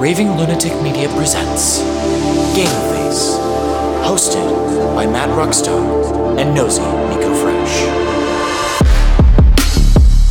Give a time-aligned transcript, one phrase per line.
[0.00, 1.80] Raving Lunatic Media presents
[2.56, 3.36] Game Face,
[4.00, 7.80] hosted by Matt Ruckstar and Nosy Nico Fresh.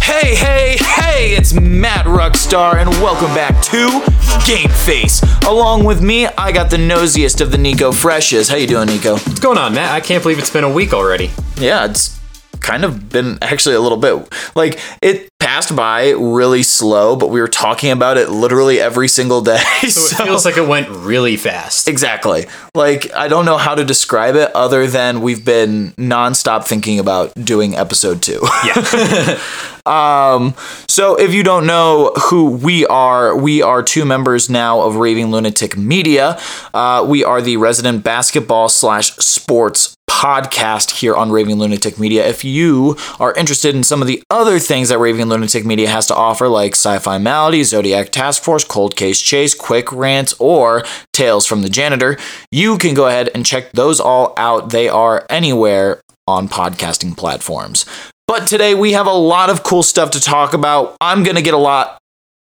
[0.01, 4.01] Hey, hey, hey, it's Matt Ruckstar, and welcome back to
[4.47, 5.21] Game Face.
[5.43, 8.49] Along with me, I got the nosiest of the Nico Freshes.
[8.49, 9.17] How you doing, Nico?
[9.17, 9.91] What's going on, Matt?
[9.91, 11.29] I can't believe it's been a week already.
[11.57, 12.19] Yeah, it's
[12.59, 15.28] kind of been actually a little bit like it
[15.59, 19.59] passed by really slow, but we were talking about it literally every single day.
[19.89, 21.87] So it feels like it went really fast.
[21.87, 22.45] Exactly.
[22.75, 27.33] Like, I don't know how to describe it other than we've been nonstop thinking about
[27.33, 28.39] doing episode two.
[28.65, 29.39] Yeah.
[29.89, 30.53] Um,
[30.87, 35.31] so if you don't know who we are, we are two members now of Raving
[35.31, 36.39] Lunatic Media.
[36.73, 42.27] Uh, we are the resident basketball slash sports podcast here on Raving Lunatic Media.
[42.27, 46.07] If you are interested in some of the other things that Raving Lunatic Media has
[46.07, 51.45] to offer, like Sci-Fi Malady, Zodiac Task Force, Cold Case Chase, Quick Rants, or Tales
[51.45, 52.17] from the Janitor,
[52.51, 54.71] you can go ahead and check those all out.
[54.71, 57.85] They are anywhere on podcasting platforms.
[58.29, 60.95] But today we have a lot of cool stuff to talk about.
[61.01, 61.97] I'm going to get a lot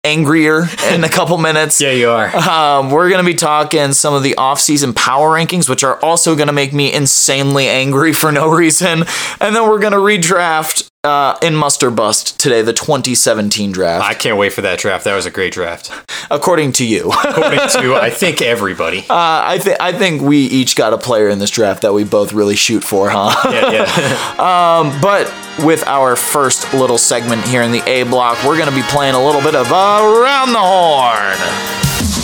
[0.03, 1.80] angrier in a couple minutes.
[1.80, 2.27] yeah, you are.
[2.36, 6.36] Um, we're going to be talking some of the off-season power rankings, which are also
[6.36, 9.05] going to make me insanely angry for no reason.
[9.39, 14.13] And then we're going to redraft uh, in Muster Bust today, the 2017 draft, I
[14.13, 15.03] can't wait for that draft.
[15.05, 15.91] That was a great draft.
[16.30, 17.09] according to you.
[17.11, 19.05] uh, According to, I think, everybody.
[19.09, 22.33] I think I think we each got a player in this draft that we both
[22.33, 23.31] really shoot for, huh?
[23.52, 24.99] Yeah, yeah.
[25.02, 25.33] But
[25.66, 29.15] with our first little segment here in the A block, we're going to be playing
[29.15, 32.20] a little bit of Around the Horn.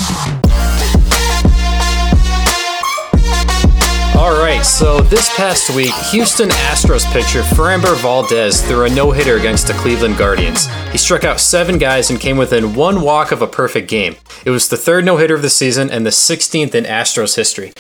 [4.17, 9.37] All right, so this past week, Houston Astros pitcher Framber Valdez threw a no hitter
[9.37, 10.65] against the Cleveland Guardians.
[10.91, 14.15] He struck out seven guys and came within one walk of a perfect game.
[14.43, 17.73] It was the third no hitter of the season and the 16th in Astros history.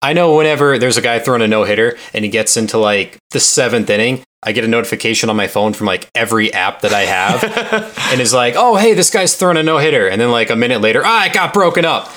[0.00, 3.18] I know whenever there's a guy throwing a no hitter and he gets into like
[3.32, 6.94] the seventh inning, I get a notification on my phone from like every app that
[6.94, 7.44] I have
[8.10, 10.08] and is like, oh, hey, this guy's throwing a no hitter.
[10.08, 12.10] And then like a minute later, ah, it got broken up.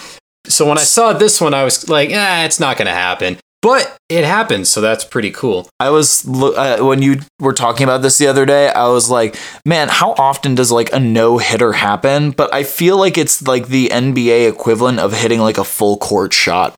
[0.46, 3.38] So when I saw this one, I was like, eh, it's not going to happen.
[3.66, 5.68] But it happened, so that's pretty cool.
[5.80, 8.70] I was uh, when you were talking about this the other day.
[8.70, 12.30] I was like, man, how often does like a no hitter happen?
[12.30, 16.32] But I feel like it's like the NBA equivalent of hitting like a full court
[16.32, 16.76] shot.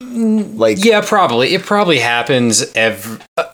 [0.00, 1.52] Like, Yeah, probably.
[1.52, 3.52] It probably happens every uh,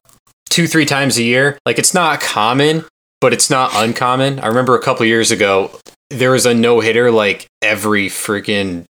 [0.48, 1.58] two, three times a year.
[1.66, 2.84] Like it's not common,
[3.20, 4.38] but it's not uncommon.
[4.38, 5.72] I remember a couple years ago
[6.10, 8.84] there was a no hitter like every freaking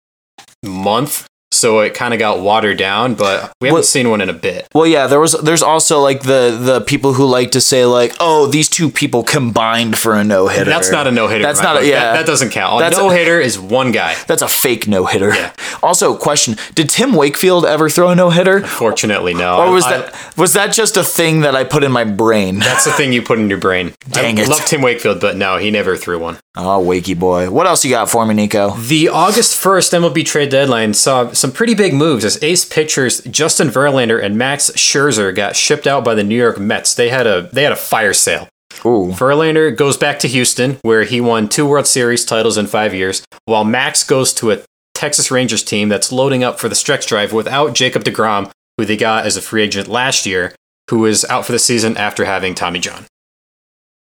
[0.64, 1.28] month.
[1.54, 4.32] So it kind of got watered down, but we haven't Well- seen one in a
[4.34, 4.66] bit.
[4.74, 8.14] well, yeah, there was there's also like the the people who like to say like,
[8.20, 10.70] oh, these two people combined for a no hitter.
[10.70, 11.42] That's not a no hitter.
[11.44, 12.00] That's not a yeah.
[12.12, 12.76] That, that doesn't count.
[12.76, 14.14] A That's a- no hitter is one guy.
[14.26, 15.28] That's a fake no hitter.
[15.34, 15.52] Yeah.
[15.82, 18.60] Also, question: Did Tim Wakefield ever throw a no hitter?
[18.66, 19.58] Fortunately, no.
[19.58, 22.58] Or was I- that was that just a thing that I put in my brain?
[22.58, 23.94] That's the thing you put in your brain.
[24.10, 24.48] Dang I it.
[24.48, 26.38] love Tim Wakefield, but no, he never threw one.
[26.56, 27.50] Oh, Wakey boy.
[27.50, 28.70] What else you got for me, Nico?
[28.76, 33.68] The August 1st MLB trade deadline saw some pretty big moves as ace pitchers Justin
[33.68, 36.94] Verlander and Max Scherzer got shipped out by the New York Mets.
[36.94, 38.48] They had a they had a fire sale.
[38.86, 39.12] Ooh.
[39.12, 43.26] Verlander goes back to Houston where he won two World Series titles in 5 years,
[43.44, 44.62] while Max goes to a
[44.94, 48.96] Texas Rangers team that's loading up for the stretch drive without Jacob DeGrom, who they
[48.96, 50.54] got as a free agent last year,
[50.88, 53.04] who is out for the season after having Tommy John.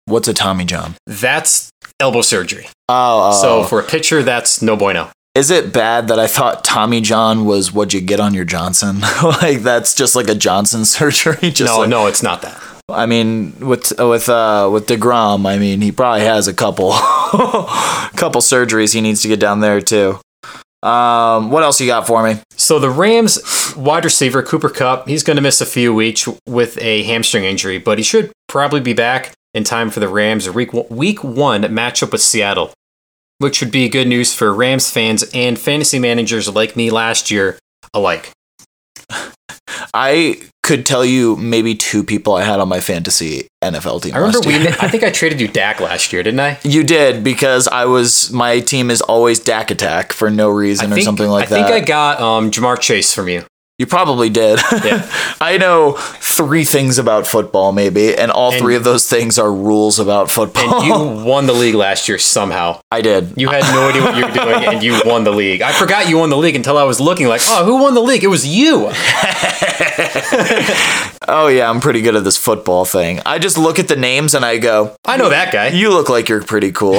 [0.05, 0.95] What's a Tommy John?
[1.05, 1.69] That's
[1.99, 2.67] elbow surgery.
[2.87, 3.41] Oh, oh.
[3.41, 3.63] So oh.
[3.65, 5.11] for a pitcher, that's no bueno.
[5.35, 9.01] Is it bad that I thought Tommy John was what you get on your Johnson?
[9.23, 11.51] like that's just like a Johnson surgery.
[11.51, 12.61] Just No, like, no, it's not that.
[12.87, 16.91] I mean, with with uh with Degrom, I mean, he probably has a couple
[18.15, 20.19] couple surgeries he needs to get down there too.
[20.83, 22.39] Um, what else you got for me?
[22.55, 26.77] So the Rams wide receiver Cooper Kupp, he's going to miss a few weeks with
[26.77, 30.71] a hamstring injury, but he should probably be back in time for the Rams week
[30.73, 32.71] week one matchup with Seattle,
[33.37, 37.57] which would be good news for Rams fans and fantasy managers like me last year
[37.93, 38.31] alike.
[39.93, 44.15] I could tell you maybe two people I had on my fantasy NFL team.
[44.15, 44.55] I remember we.
[44.55, 46.57] I think I traded you Dak last year, didn't I?
[46.63, 50.91] You did because I was my team is always Dak Attack for no reason I
[50.91, 51.59] or think, something like that.
[51.59, 51.83] I think.
[51.83, 53.45] I got um, Ja'Marr Chase from you.
[53.77, 54.59] You probably did.
[54.85, 55.05] Yeah.
[55.41, 59.51] I know three things about football, maybe, and all And- three of those things are
[59.53, 60.75] rules about football.
[60.81, 60.93] And you
[61.25, 62.79] won the league last year somehow.
[62.89, 63.33] I did.
[63.35, 65.61] You had no idea what you were doing, and you won the league.
[65.61, 68.01] I forgot you won the league until I was looking like, oh, who won the
[68.01, 68.23] league?
[68.23, 68.91] It was you.
[71.27, 73.19] Oh yeah, I'm pretty good at this football thing.
[73.25, 75.69] I just look at the names and I go, I know that guy.
[75.69, 76.97] "You look like you're pretty cool."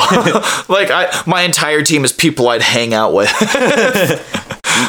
[0.68, 3.30] like I, my entire team is people I'd hang out with.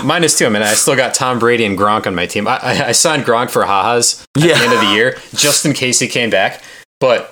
[0.03, 0.45] Mine is too.
[0.45, 2.47] I mean, I still got Tom Brady and Gronk on my team.
[2.47, 4.57] I, I, I signed Gronk for Haas at Yeah.
[4.57, 6.61] the end of the year just in case he came back,
[6.99, 7.31] but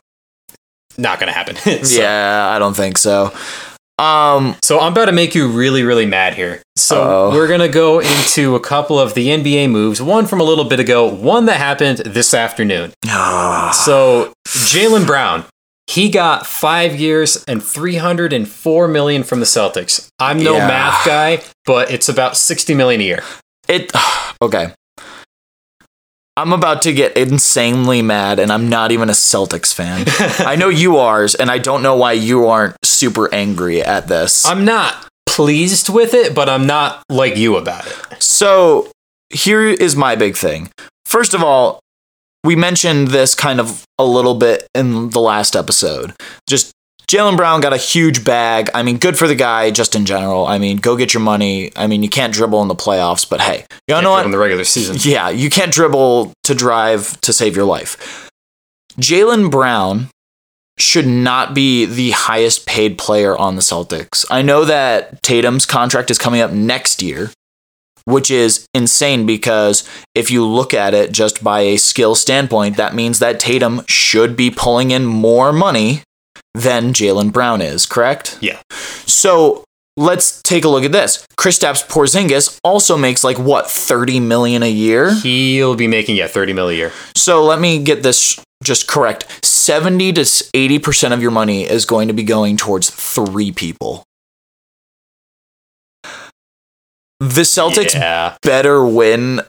[0.98, 1.56] not going to happen.
[1.86, 3.34] so, yeah, I don't think so.
[3.98, 6.62] Um, so I'm about to make you really, really mad here.
[6.76, 7.32] So Uh-oh.
[7.32, 10.66] we're going to go into a couple of the NBA moves, one from a little
[10.66, 12.92] bit ago, one that happened this afternoon.
[13.74, 15.46] So Jaylen Brown,
[15.88, 20.08] he got five years and 304 million from the Celtics.
[20.20, 20.68] I'm no Yeah.
[20.68, 23.24] math guy, but it's about 60 million a year.
[23.68, 23.92] it
[24.42, 24.74] okay.
[26.38, 30.04] I'm about to get insanely mad, and I'm not even a Celtics fan.
[30.46, 34.46] I know you are, and I don't know why you aren't super angry at this.
[34.46, 38.22] I'm not pleased with it, but I'm not like you about it.
[38.22, 38.92] So
[39.30, 40.70] here is my big thing.
[41.06, 41.80] First of all,
[42.46, 46.14] we mentioned this kind of a little bit in the last episode.
[46.48, 46.72] Just
[47.08, 48.70] Jaylen Brown got a huge bag.
[48.74, 50.48] I mean, good for the guy just in general.
[50.48, 51.72] I mean, go get your money.
[51.76, 54.26] I mean, you can't dribble in the playoffs, but hey, you know what?
[54.26, 54.98] in the regular season.
[55.00, 58.30] Yeah, you can't dribble to drive to save your life.
[59.00, 60.10] Jaylen Brown
[60.78, 64.26] should not be the highest paid player on the Celtics.
[64.30, 67.32] I know that Tatum's contract is coming up next year,
[68.06, 72.96] which is insane because if you look at it just by a skill standpoint, that
[72.96, 76.04] means that Tatum should be pulling in more money
[76.54, 78.38] than Jaylen Brown is, correct?
[78.42, 78.62] Yeah.
[79.06, 79.64] So
[79.98, 81.26] let's take a look at this.
[81.38, 85.14] Kristaps Porzingis also makes like what, 30 million a year?
[85.14, 86.92] He'll be making yeah 30 mil a year.
[87.16, 89.46] So let me get this just correct.
[89.46, 94.04] 70 to 80% of your money is going to be going towards three people.
[97.20, 98.36] The Celtics Yeah.
[98.42, 99.42] better win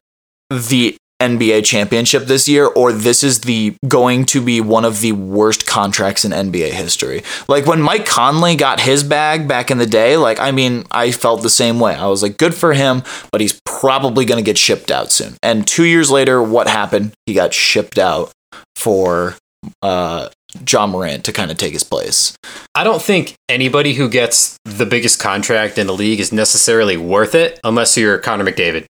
[0.50, 5.12] the NBA championship this year, or this is the going to be one of the
[5.12, 7.22] worst contracts in NBA history.
[7.48, 11.10] Like when Mike Conley got his bag back in the day, like I mean, I
[11.12, 11.94] felt the same way.
[11.94, 13.02] I was like, good for him,
[13.32, 15.36] but he's probably gonna get shipped out soon.
[15.42, 17.12] And two years later, what happened?
[17.24, 18.30] He got shipped out
[18.76, 19.36] for
[19.82, 20.28] uh
[20.64, 22.36] John Morant to kind of take his place.
[22.74, 27.34] I don't think anybody who gets the biggest contract in the league is necessarily worth
[27.34, 28.86] it unless you're Connor McDavid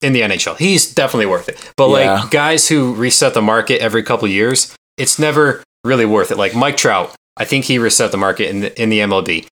[0.00, 0.56] in the NHL.
[0.58, 1.72] He's definitely worth it.
[1.76, 2.20] But Yeah.
[2.20, 6.36] like guys who reset the market every couple years, it's never really worth it.
[6.38, 9.46] Like Mike Trout, I think he reset the market in the in the MLB.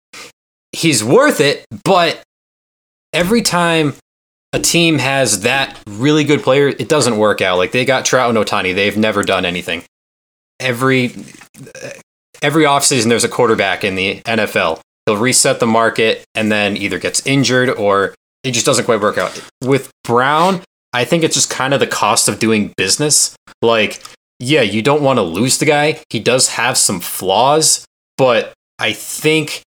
[0.73, 2.23] He's worth it, but
[3.12, 3.94] every time
[4.53, 7.56] a team has that really good player, it doesn't work out.
[7.59, 9.82] Like they got Trout and Ohtani, they've never done anything.
[10.61, 11.12] Every
[12.43, 14.81] every offseason there's a quarterback in the NFL.
[15.07, 18.15] He'll reset the market and then either gets injured or
[18.45, 19.43] it just doesn't quite work out.
[19.62, 20.62] With Brown,
[20.93, 23.37] I think it's just kind of the cost of doing business.
[23.62, 24.03] Like,
[24.39, 26.03] yeah, you don't want to lose the guy.
[26.11, 27.85] He does have some flaws,
[28.17, 29.63] but I think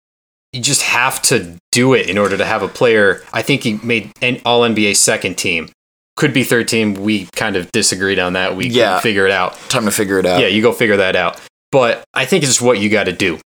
[0.51, 3.23] you just have to do it in order to have a player.
[3.33, 5.69] I think he made an all NBA second team.
[6.15, 6.93] Could be third team.
[6.93, 8.55] We kind of disagreed on that.
[8.55, 8.93] We Yeah.
[8.93, 9.57] can figure it out.
[9.69, 10.39] Time to figure it out.
[10.41, 11.39] Yeah, you go figure that out.
[11.71, 13.39] But I think it's just what you got to do.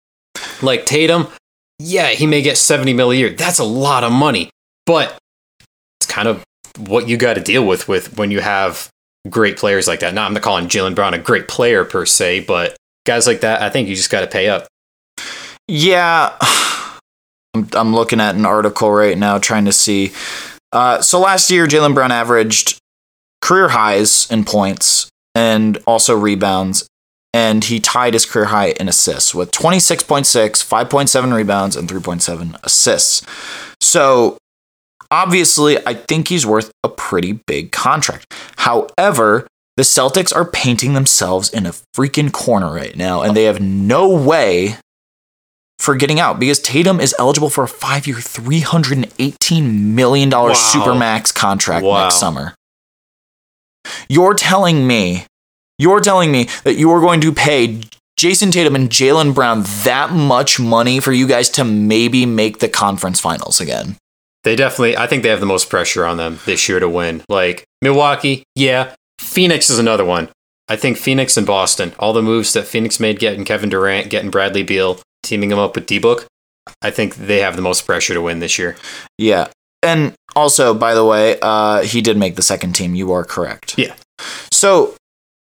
[0.62, 1.28] Like Tatum,
[1.78, 3.30] yeah, he may get 70 mil a year.
[3.30, 4.50] That's a lot of money.
[4.88, 5.16] But
[6.00, 6.44] it's kind of
[6.78, 8.90] what you got to deal with with when you have
[9.30, 10.14] great players like that.
[10.14, 12.76] Now, I'm not calling Jaylen Brown a great player per se, but
[13.06, 14.68] guys like that, I think you just got to pay up.
[15.68, 16.34] Yeah,
[17.54, 20.12] I'm, I'm looking at an article right now trying to see.
[20.76, 22.78] Uh, so last year, Jaylen Brown averaged
[23.42, 26.86] career highs in points and also rebounds,
[27.34, 33.26] and he tied his career high in assists with 26.6, 5.7 rebounds, and 3.7 assists.
[33.80, 34.38] So
[35.10, 38.34] obviously, I think he's worth a pretty big contract.
[38.58, 43.62] However, the Celtics are painting themselves in a freaking corner right now, and they have
[43.62, 44.76] no way
[45.86, 50.52] for getting out because Tatum is eligible for a five year, $318 million Wow.
[50.54, 52.04] Supermax contract Wow.
[52.04, 52.54] next summer.
[54.10, 55.26] You're telling me,
[55.78, 57.82] you're telling me that you are going to pay
[58.18, 62.70] Jayson Tatum and Jaylen Brown that much money for you guys to maybe make the
[62.70, 63.98] conference finals again.
[64.44, 67.24] They definitely, I think they have the most pressure on them this year to win.
[67.30, 68.94] Like Milwaukee, yeah.
[69.20, 70.30] Phoenix is another one.
[70.68, 74.32] I think Phoenix and Boston, all the moves that Phoenix made getting Kevin Durant, getting
[74.32, 76.28] Bradley Beal, teaming him up with D Book,
[76.82, 78.76] I think they have the most pressure to win this year.
[79.18, 79.48] Yeah.
[79.84, 82.94] And Also, by the way, uh, he did make the second team.
[82.94, 83.78] You are correct.
[83.78, 83.96] Yeah.
[84.52, 84.96] So,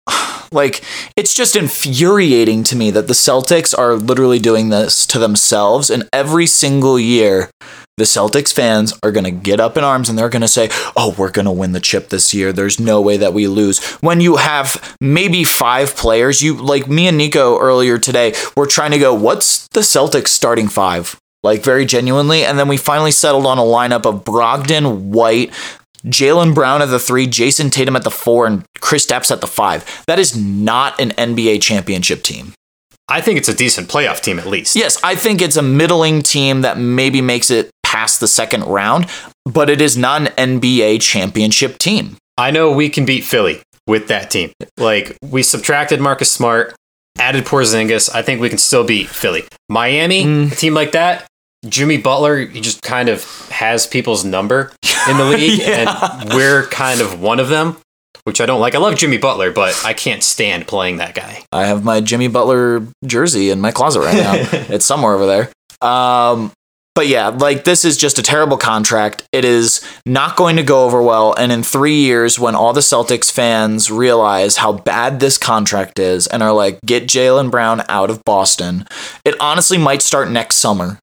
[0.52, 0.82] like,
[1.14, 6.08] it's just infuriating to me that the Celtics are literally doing this to themselves, and
[6.12, 7.50] every single year,
[7.98, 10.70] the Celtics fans are going to get up in arms and they're going to say,
[10.96, 12.52] Oh, we're going to win the chip this year.
[12.52, 13.84] There's no way that we lose.
[13.96, 18.92] When you have maybe five players, you like me and Nico earlier today, we're trying
[18.92, 21.18] to go, What's the Celtics starting five?
[21.42, 22.44] Like, very genuinely.
[22.44, 25.52] And then we finally settled on a lineup of Brogdon, White,
[26.04, 30.04] Jaylen Brown at the three, Jayson Tatum at the four, and Kristaps at the five.
[30.06, 32.54] That is not an NBA championship team.
[33.08, 34.76] I think it's a decent playoff team at least.
[34.76, 39.06] Yes, I think it's a middling team that maybe makes it past the second round,
[39.46, 42.16] but it is not an NBA championship team.
[42.36, 44.52] I know we can beat Philly with that team.
[44.76, 46.74] Like we subtracted Marcus Smart,
[47.18, 48.14] added Porzingis.
[48.14, 49.44] I think we can still beat Philly.
[49.70, 50.52] Miami, Mm.
[50.52, 51.24] a team like that.
[51.66, 54.70] Jimmy Butler, he just kind of has people's number
[55.08, 56.20] in the league, Yeah.
[56.20, 57.78] and we're kind of one of them,
[58.24, 58.74] which I don't like.
[58.74, 61.42] I love Jimmy Butler, but I can't stand playing that guy.
[61.50, 64.34] I have my Jimmy Butler jersey in my closet right now.
[64.68, 65.50] it's somewhere over there.
[65.80, 66.52] Um,
[66.98, 69.22] but yeah, like this is just a terrible contract.
[69.30, 71.32] It is not going to go over well.
[71.32, 76.26] And in three years, when all the Celtics fans realize how bad this contract is
[76.26, 78.84] and are like, get Jaylen Brown out of Boston,
[79.24, 80.98] it honestly might start next summer.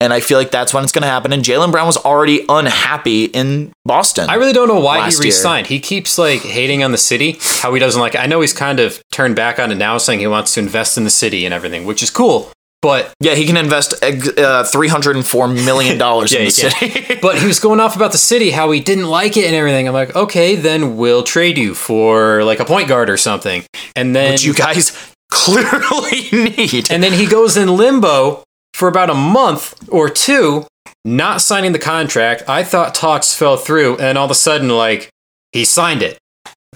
[0.00, 1.32] And I feel like that's when it's going to happen.
[1.32, 4.28] And Jaylen Brown was already unhappy in Boston.
[4.28, 5.22] I really don't know why he year.
[5.22, 5.68] resigned.
[5.68, 8.16] He keeps like hating on the city, how he doesn't like.
[8.16, 10.98] I know he's kind of turned back on it now, saying he wants to invest
[10.98, 12.52] in the city and everything, which is cool.
[12.80, 17.18] But yeah, he can invest uh, $304 million in the city.
[17.22, 19.88] but he was going off about the city, how he didn't like it and everything.
[19.88, 23.64] I'm like, okay, then we'll trade you for like a point guard or something.
[23.96, 26.90] And then which you guys clearly need.
[26.90, 28.44] and then he goes in limbo
[28.74, 30.66] for about a month or two,
[31.04, 32.44] not signing the contract.
[32.48, 35.10] I thought talks fell through, and all of a sudden, like
[35.52, 36.18] he signed it.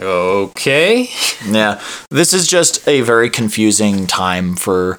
[0.00, 1.10] Okay.
[1.46, 1.80] yeah,
[2.10, 4.98] this is just a very confusing time for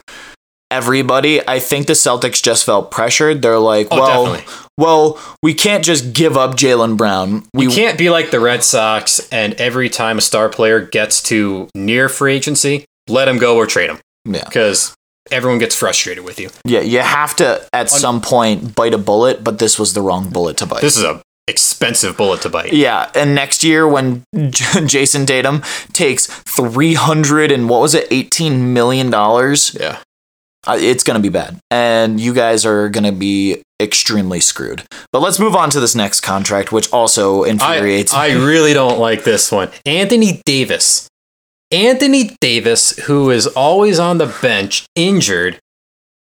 [0.73, 1.47] everybody.
[1.47, 3.41] I think the Celtics just felt pressured.
[3.41, 4.53] They're like, Oh, well, definitely.
[4.77, 7.43] well, we can't just give up Jaylen Brown.
[7.53, 11.21] We You can't be like the Red Sox and every time a star player gets
[11.23, 14.95] to near free agency, let him go or trade him yeah, because
[15.31, 16.49] everyone gets frustrated with you.
[16.65, 20.29] yeah, you have to at some point bite a bullet, but this was the wrong
[20.29, 20.81] bullet to bite.
[20.81, 22.71] This is a expensive bullet to bite.
[22.71, 24.39] Yeah, and next year when J-
[24.87, 25.61] Jayson Tatum
[25.91, 29.97] takes 300 and what was it 18 million dollars, Yeah.
[30.67, 31.57] It's going to be bad.
[31.71, 34.83] And you guys are going to be extremely screwed.
[35.11, 38.35] But let's move on to this next contract which also infuriates I me.
[38.41, 39.69] I really don't like this one.
[39.85, 41.07] Anthony Davis.
[41.71, 45.57] Anthony Davis, who is always on the bench, injured,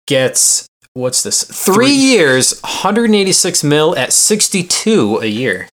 [0.06, 1.42] gets what's this?
[1.42, 1.90] Three, Three.
[1.92, 5.68] years, 186 mil at 62 a year.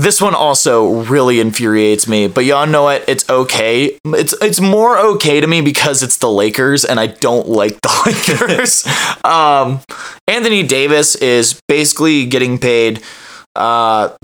[0.00, 3.04] This one also really infuriates me, but y'all know it.
[3.06, 3.98] It's okay.
[4.06, 8.02] It's it's more okay to me because it's the Lakers, and I don't like the
[8.06, 8.86] Lakers.
[9.26, 9.82] um,
[10.26, 13.02] Anthony Davis is basically getting paid,
[13.54, 14.16] uh,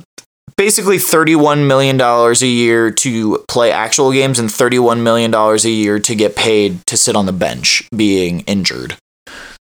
[0.56, 5.70] basically thirty-one million dollars a year to play actual games, and thirty-one million dollars a
[5.70, 8.96] year to get paid to sit on the bench, being injured.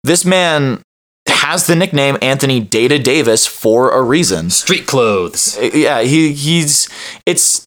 [0.04, 0.80] This man
[1.38, 4.50] has the nickname Anthony Data Davis for a reason.
[4.50, 5.56] Street clothes.
[5.58, 6.88] Uh, yeah he he's
[7.26, 7.64] it's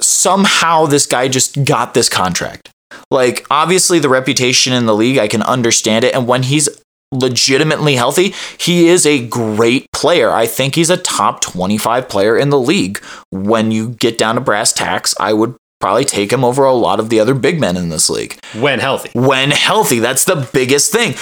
[0.00, 2.70] somehow this guy just got this contract.
[3.10, 6.68] Like obviously the reputation in the league i can understand it and when he's
[7.12, 10.30] legitimately healthy he is a great player.
[10.30, 13.02] I think he's a top 25 player in the league.
[13.30, 16.98] When you get down to brass tacks i would probably take him over a lot
[17.00, 19.10] of the other big men in this league When healthy.
[19.18, 19.98] when healthy.
[19.98, 21.12] That's the biggest thing.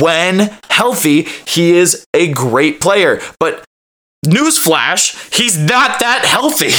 [0.00, 3.20] When healthy, he is a great player.
[3.40, 3.64] But
[4.26, 6.70] newsflash, he's not that healthy.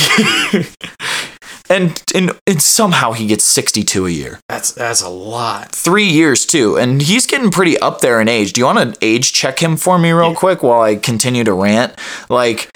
[1.70, 4.40] and, and and somehow he gets 62 a year.
[4.50, 5.72] That's that's a lot.
[5.72, 6.78] Three years too.
[6.78, 8.54] And he's getting pretty up there in age.
[8.54, 11.54] Do you want to age check him for me real quick while I continue to
[11.54, 11.94] rant?
[12.30, 12.70] Like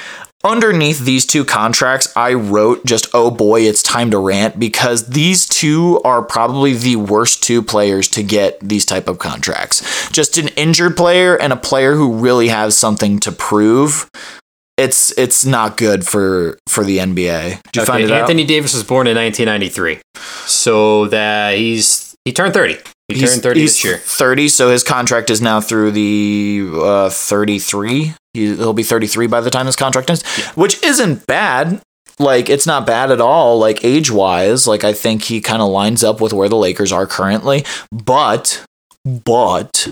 [0.47, 5.45] underneath these two contracts, I wrote just, oh boy, it's time to rant because these
[5.45, 10.09] two are probably the worst two players to get these type of contracts.
[10.11, 14.09] Just an injured player and a player who really has something to prove.
[14.77, 17.63] It's it's not good for for the NBA.
[17.71, 18.47] Did you find it Anthony out?
[18.47, 19.99] Davis was born in 1993,
[20.45, 22.77] so that he's he turned 30.
[23.07, 23.97] He He's- turned 30 he's this year.
[23.97, 28.13] 30, so his contract is now through the uh, 33.
[28.38, 30.24] He, he'll be 33 by the time his contract ends,
[30.56, 31.82] which isn't bad.
[32.20, 34.67] Like, it's not bad at all, like, age wise.
[34.67, 37.65] Like, I think he kind of lines up with where the Lakers are currently.
[37.91, 38.63] But,
[39.03, 39.88] but,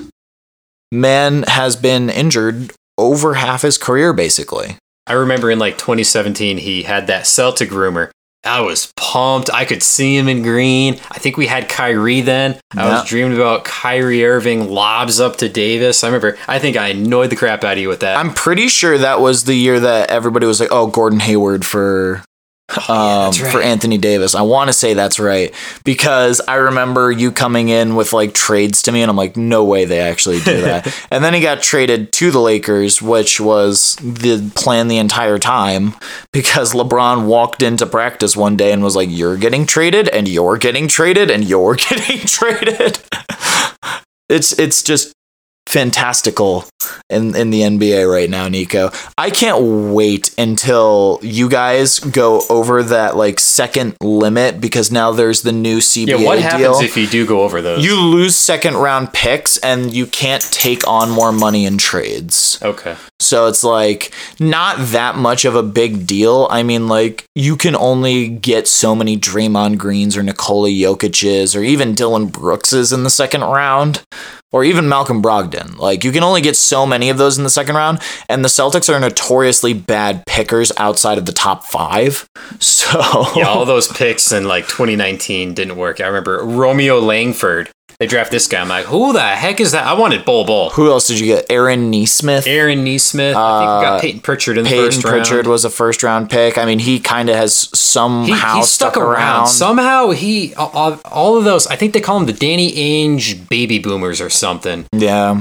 [0.92, 4.78] man has been injured over half his career, basically.
[5.08, 8.12] I remember in like 2017, he had that Celtic rumor.
[8.46, 9.50] I was pumped.
[9.54, 11.00] I could see him in green.
[11.12, 12.58] I think we had Kyrie then.
[12.76, 13.00] I Yeah.
[13.00, 16.04] was dreaming about Kyrie Irving lobs up to Davis.
[16.04, 18.18] I remember, I think I annoyed the crap out of you with that.
[18.18, 22.24] I'm pretty sure that was the year that everybody was like, "Oh, Gordon Hayward for
[22.90, 23.62] um, that's for.
[23.62, 25.54] Anthony Davis." I want to say that's right
[25.84, 29.64] because I remember you coming in with like trades to me, and I'm like, "No
[29.64, 33.96] way, they actually do that." and then he got traded to the Lakers, which was
[33.98, 35.94] the plan the entire time
[36.32, 40.58] because LeBron walked into practice one day and was like, "You're getting traded, and you're
[40.58, 43.00] getting traded, and you're getting traded."
[44.30, 45.15] it's it's just
[45.68, 46.66] fantastical
[47.10, 48.92] in in the NBA right now, Nico.
[49.18, 55.42] I can't wait until you guys go over that like second limit because now there's
[55.42, 56.80] the new CBA yeah, what happens deal.
[56.80, 57.84] if you do go over those?
[57.84, 62.60] you lose second round picks and you can't take on more money in trades.
[62.62, 62.96] okay.
[63.20, 66.48] So it's like not that much of a big deal.
[66.52, 71.64] I mean, like you can only get so many Draymond Greens or Nikola Jokic's or
[71.64, 74.04] even Dillon Brooks's in the second round,
[74.56, 75.78] or even Malcolm Brogdon.
[75.78, 78.48] Like you can only get so many of those in the second round, and the
[78.48, 82.26] Celtics are notoriously bad pickers outside of the top five.
[82.60, 86.00] So Yeah, all those picks in like 2019 didn't work.
[86.00, 87.70] I remember Romeo Langford.
[88.00, 88.60] They draft this guy.
[88.60, 89.86] I'm like, who the heck is that?
[89.88, 90.70] I wanted Bol Bol.
[90.72, 91.46] who else did you get?
[91.50, 92.46] Aaron Nesmith.
[92.46, 93.36] Aaron Nesmith.
[93.38, 95.48] I think we got Payton Pritchard in the Uh, Payton first Pritchard round.
[95.48, 96.58] was a first round pick.
[96.58, 99.48] I mean, he kind of has He, somehow he stuck around.
[99.48, 101.68] Somehow he all, all of those.
[101.68, 104.86] I think they call him the Danny Ainge baby boomers or something.
[104.92, 105.40] yeah.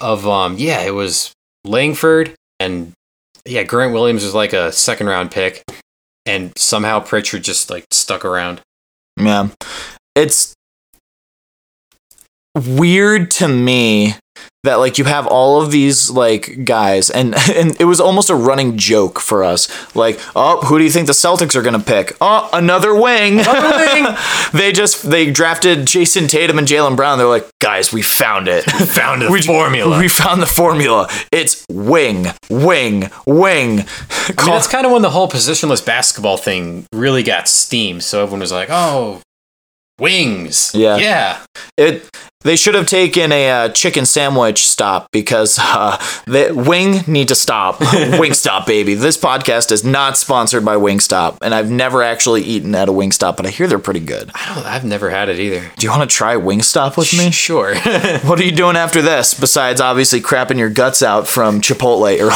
[0.00, 1.32] Of um, yeah, it was
[1.64, 2.92] Langford and
[3.46, 5.62] yeah, Grant Williams was like a second round pick,
[6.24, 8.60] and somehow Pritchard just like stuck around.
[9.20, 9.48] Yeah.
[10.16, 10.53] It's
[12.54, 14.14] weird to me
[14.64, 18.34] that like you have all of these like guys and and it was almost a
[18.34, 19.68] running joke for us.
[19.94, 22.16] Like oh who do you think the celtics are gonna pick?
[22.20, 23.36] Oh another wing,
[24.52, 27.18] they just they drafted jayson tatum and jaylen brown.
[27.18, 28.64] They're like guys we found it.
[28.66, 29.98] We Found the formula.
[29.98, 31.08] we found the formula.
[31.30, 33.80] It's wing wing wing.
[33.80, 38.00] I mean, that's kind of when the whole positionless basketball thing really got steam.
[38.00, 39.20] So everyone was like, "Oh,
[39.98, 40.96] wings, Yeah.
[40.96, 41.38] yeah."
[41.76, 42.08] It
[42.42, 45.96] they should have taken a uh, chicken sandwich stop because uh,
[46.26, 47.76] the Wing need to stop.
[47.78, 48.92] Wingstop, baby.
[48.94, 53.38] This podcast is not sponsored by Wingstop, and I've never actually eaten at a Wingstop,
[53.38, 54.30] but I hear they're pretty good.
[54.34, 54.66] I don't.
[54.66, 55.70] I've never had it either.
[55.78, 57.30] Do you want to try Wingstop with me?
[57.30, 57.74] Sure.
[58.24, 59.32] What are you doing after this?
[59.34, 62.30] Besides, obviously, crapping your guts out from Chipotle earlier.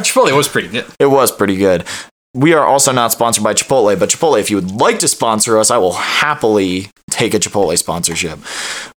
[0.00, 0.86] Chipotle was pretty good.
[1.00, 1.84] it was pretty good.
[2.34, 5.58] We are also not sponsored by Chipotle, but Chipotle, if you would like to sponsor
[5.58, 8.38] us, I will happily take a Chipotle sponsorship.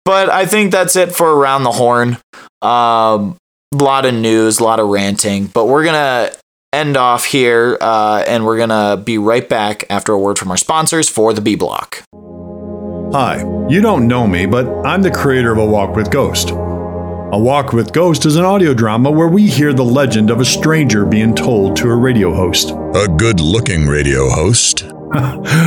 [0.05, 2.19] But I think that's it for Around the Horn.
[2.61, 3.37] Um,
[3.73, 6.37] a lot of news, a lot of ranting, but we're going to
[6.73, 10.51] end off here uh, and we're going to be right back after a word from
[10.51, 12.03] our sponsors for the B Block.
[13.13, 16.51] Hi, you don't know me, but I'm the creator of A Walk with Ghost.
[17.33, 20.45] A Walk with Ghost is an audio drama where we hear the legend of a
[20.45, 22.71] stranger being told to a radio host.
[22.71, 24.83] A good looking radio host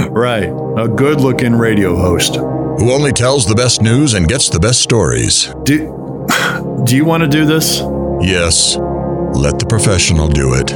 [0.10, 2.36] Right, a good looking radio host.
[2.36, 5.54] who only tells the best news and gets the best stories.
[5.64, 6.26] Do,
[6.86, 7.80] do you want to do this?
[8.20, 10.72] Yes, let the professional do it.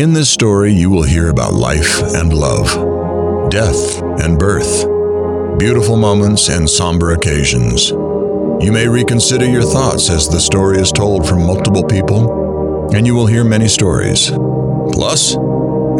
[0.00, 4.86] In this story, you will hear about life and love, death and birth,
[5.58, 7.92] beautiful moments and somber occasions.
[8.62, 13.12] You may reconsider your thoughts as the story is told from multiple people, and you
[13.12, 14.30] will hear many stories.
[14.92, 15.36] Plus,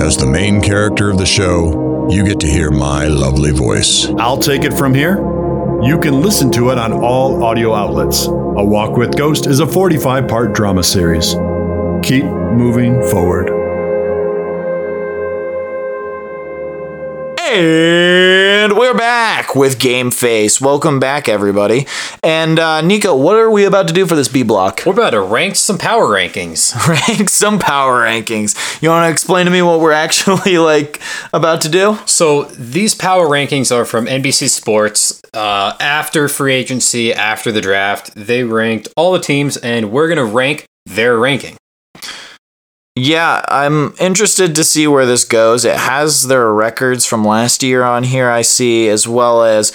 [0.01, 4.07] as the main character of the show, you get to hear my lovely voice.
[4.17, 5.17] I'll take it from here.
[5.83, 8.27] You can listen to it on all audio outlets.
[8.27, 11.35] A Walk with Ghost is a 45 part drama series.
[12.05, 13.62] Keep moving forward.
[17.55, 20.59] And we're back with Game Face.
[20.59, 21.87] Welcome back, everybody.
[22.23, 24.81] And uh, Nico, what are we about to do for this B block?
[24.87, 26.73] We're about to rank some power rankings.
[27.09, 28.81] Rank some power rankings.
[28.81, 31.03] You want to explain to me what we're actually like
[31.35, 31.99] about to do?
[32.07, 35.21] So these power rankings are from NBC Sports.
[35.35, 40.25] Uh, after free agency, after the draft, they ranked all the teams, and we're gonna
[40.25, 41.59] rank their ranking.
[42.95, 45.65] Yeah, I'm interested to see where this goes.
[45.65, 49.73] It has their records from last year on here, I see, as well as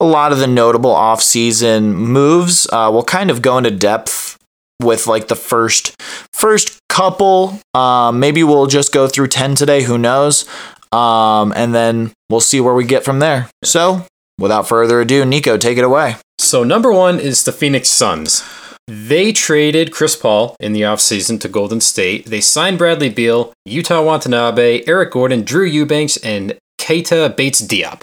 [0.00, 2.68] a lot of the notable off-season moves.
[2.72, 4.38] Uh, we'll kind of go into depth
[4.80, 6.00] with like the first
[6.32, 7.60] first couple.
[7.74, 9.82] Um, maybe we'll just go through ten today.
[9.82, 10.48] Who knows?
[10.92, 13.50] Um, and then we'll see where we get from there.
[13.64, 14.06] So,
[14.38, 16.16] without further ado, Nico, take it away.
[16.38, 18.42] So number one is the Phoenix Suns.
[18.88, 22.26] They traded Chris Paul in the offseason to Golden State.
[22.26, 28.02] They signed Bradley Beal, Yuta Watanabe, Eric Gordon, Drew Eubanks, and Keita Bates Diop.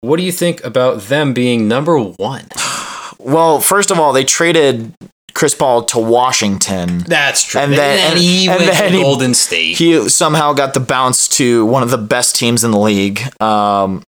[0.00, 2.46] What do you think about them being number one?
[3.20, 4.92] Well, first of all, they traded
[5.32, 6.98] Chris Paul to Washington.
[6.98, 7.58] That's true.
[7.62, 9.78] And then- he and went then to he- Golden State.
[9.78, 13.22] He somehow got the bounce to one of the best teams in the league.
[13.40, 14.02] Um,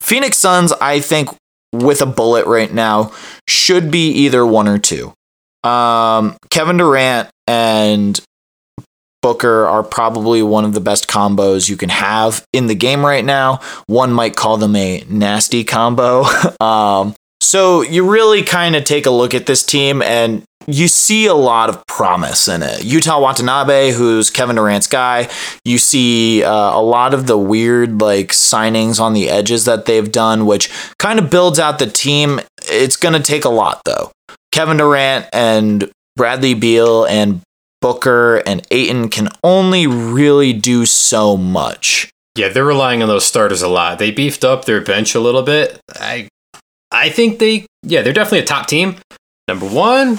[0.00, 1.30] Phoenix Suns, I think,
[1.72, 3.10] with a bullet right now,
[3.48, 5.12] should be either one or two.
[5.68, 8.18] Um, Kevin Durant and
[9.20, 13.24] Booker are probably one of the best combos you can have in the game right
[13.24, 13.60] now.
[13.86, 16.24] One might call them a nasty combo.
[16.60, 21.26] um, so you really kind of take a look at this team and you see
[21.26, 22.80] a lot of promise in it.
[22.82, 25.28] Yuta Watanabe, who's Kevin Durant's guy,
[25.64, 30.12] you see uh, a lot of the weird like signings on the edges that they've
[30.12, 32.40] done, which kind of builds out the team.
[32.70, 34.12] It's going to take a lot though.
[34.52, 37.40] Kevin Durant and Bradley Beal and
[37.80, 42.10] Booker and Ayton can only really do so much.
[42.36, 43.98] yeah, they're relying on those starters a lot.
[43.98, 45.78] They beefed up their bench a little bit.
[45.94, 46.28] I
[46.90, 48.96] I think they yeah, they're definitely a top team.
[49.46, 50.18] Number one,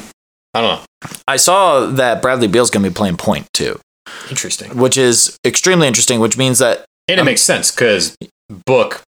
[0.53, 1.09] I don't know.
[1.27, 3.79] I saw that Bradley Beal's going to be playing point too,
[4.29, 4.77] Interesting.
[4.77, 8.15] which is extremely interesting, which means that And it makes sense because
[8.65, 9.01] Book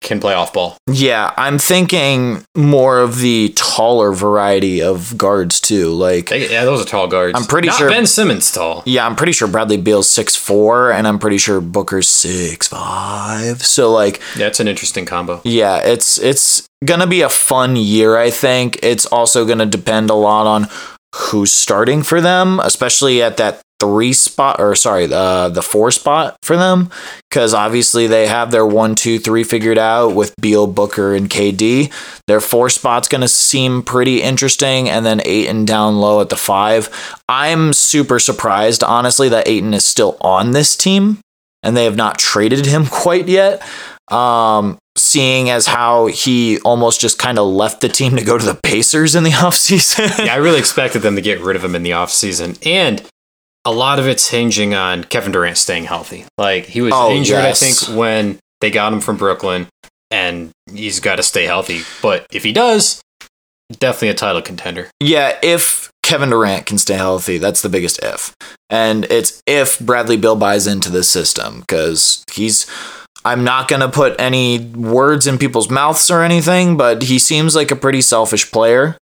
[0.00, 0.76] can play off ball.
[0.88, 5.90] Yeah, I'm thinking more of the taller variety of guards too.
[5.92, 7.38] Like, They, yeah, those are tall guards.
[7.38, 8.82] I'm pretty Not sure- Ben Simmons tall.
[8.86, 13.64] yeah, I'm pretty sure Bradley Beal's six four, and I'm pretty sure Booker's six five.
[13.64, 15.40] So like, Yeah, an interesting combo.
[15.44, 18.16] yeah, it's it's gonna be a fun year.
[18.16, 20.68] I think it's also gonna depend a lot on
[21.14, 26.36] who's starting for them, especially at that three spot or sorry, the the four spot
[26.42, 26.90] for them,
[27.30, 31.92] because obviously they have their one, two, three figured out with Beal, Booker, and KD.
[32.26, 36.90] Their four spot's gonna seem pretty interesting, and then Ayton down low at the five.
[37.28, 41.18] I'm super surprised, honestly, that Ayton is still on this team,
[41.62, 43.62] and they have not traded him quite yet.
[44.10, 48.44] Um, seeing as how he almost just kind of left the team to go to
[48.44, 50.26] the Pacers in the offseason.
[50.26, 52.58] yeah, I really expected them to get rid of him in the offseason.
[52.66, 53.02] And
[53.68, 56.24] a lot of it's hinging on Kevin Durant staying healthy.
[56.38, 57.62] Like he was Oh, injured, yes.
[57.62, 59.66] I think, when they got him from Brooklyn,
[60.10, 61.82] and he's got to stay healthy.
[62.00, 63.00] But if he does,
[63.70, 64.88] definitely a title contender.
[65.00, 68.34] Yeah, if Kevin Durant can stay healthy, that's the biggest if.
[68.70, 72.66] And it's if Bradley Beal buys into this system because he's.
[73.24, 77.54] I'm not going to put any words in people's mouths or anything, but he seems
[77.54, 78.96] like a pretty selfish player.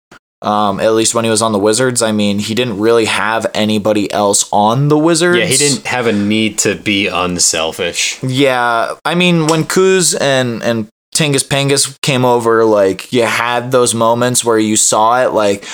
[0.43, 2.01] Um, at least when he was on the Wizards.
[2.01, 5.37] I mean, he didn't really have anybody else on the Wizards.
[5.39, 8.21] Yeah, he didn't have a need to be unselfish.
[8.21, 13.93] Yeah, I mean, when Kuz and and Tingus Pangus came over, like you had those
[13.95, 15.65] moments where you saw it, like.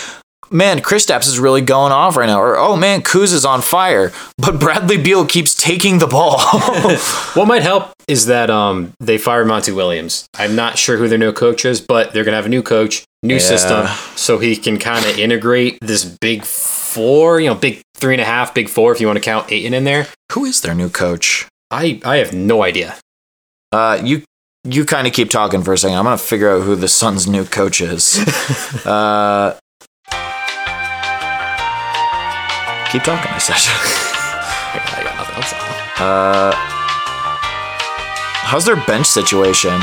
[0.52, 2.42] Man, Kristaps is really going off right now.
[2.42, 4.12] Or, oh man, Kuz is on fire.
[4.40, 6.40] But Bradley Beal keeps taking the ball.
[7.36, 10.26] What might help is that um they fired Monty Williams.
[10.36, 13.04] I'm not sure who their new coach is, but they're gonna have a new coach,
[13.24, 13.40] new Yeah.
[13.42, 18.22] system, so he can kind of integrate this big four, you know, big three and
[18.22, 20.08] a half, big four, if you want to count Ayton in there.
[20.32, 21.48] Who is their new coach?
[21.72, 22.96] I I have no idea.
[23.72, 24.24] Uh, you
[24.64, 25.98] you kind of keep talking for a second.
[25.98, 28.20] I'm gonna figure out who the Suns' new coach is.
[28.86, 29.56] uh,
[32.92, 33.56] keep talking, I said.
[34.72, 35.54] I got nothing else.
[36.00, 36.52] Uh,
[38.48, 39.80] how's their bench situation?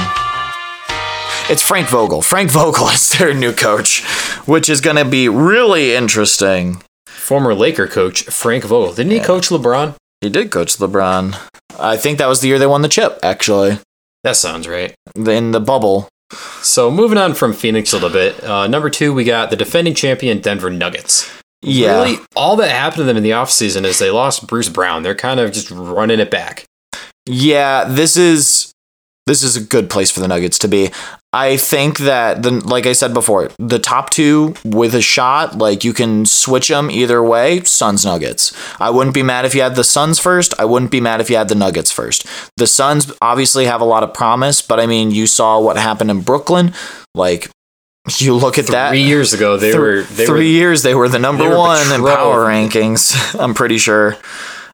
[1.49, 2.23] It's Frank Vogel.
[2.23, 4.03] Frank Vogel is their new coach,
[4.47, 6.83] which is going to be really interesting.
[7.07, 9.95] Former Laker coach Frank Vogel didn't he coach LeBron?
[10.21, 11.39] He did coach LeBron.
[11.79, 13.79] I think that was the year they won the chip, actually,
[14.25, 14.95] That sounds right.
[15.15, 16.09] in the bubble.
[16.63, 19.95] So moving on from Phoenix a little bit, uh, number two we got the defending
[19.95, 21.31] champion Denver Nuggets.
[21.63, 22.03] Yeah.
[22.03, 25.05] Really, all that happened to them in the offseason is they lost Bruce Brown.
[25.05, 26.65] They're kind of just running it back.
[27.27, 28.73] Yeah, this is
[29.27, 30.91] this is a good place for the Nuggets to be.
[31.33, 35.85] I think that the like I said before, the top two with a shot, like
[35.85, 37.63] you can switch them either way.
[37.65, 38.57] Suns Nuggets.
[38.81, 40.55] I wouldn't be mad if you had the Suns first.
[40.59, 42.27] I wouldn't be mad if you had the Nuggets first.
[42.57, 46.11] The Suns obviously have a lot of promise, but I mean, you saw what happened
[46.11, 46.73] in Brooklyn.
[47.15, 47.51] Like
[48.19, 50.95] you look at that Three years ago, they Th- were they three were years they
[50.95, 53.13] were the number they were one in power rankings.
[53.41, 54.17] I'm pretty sure.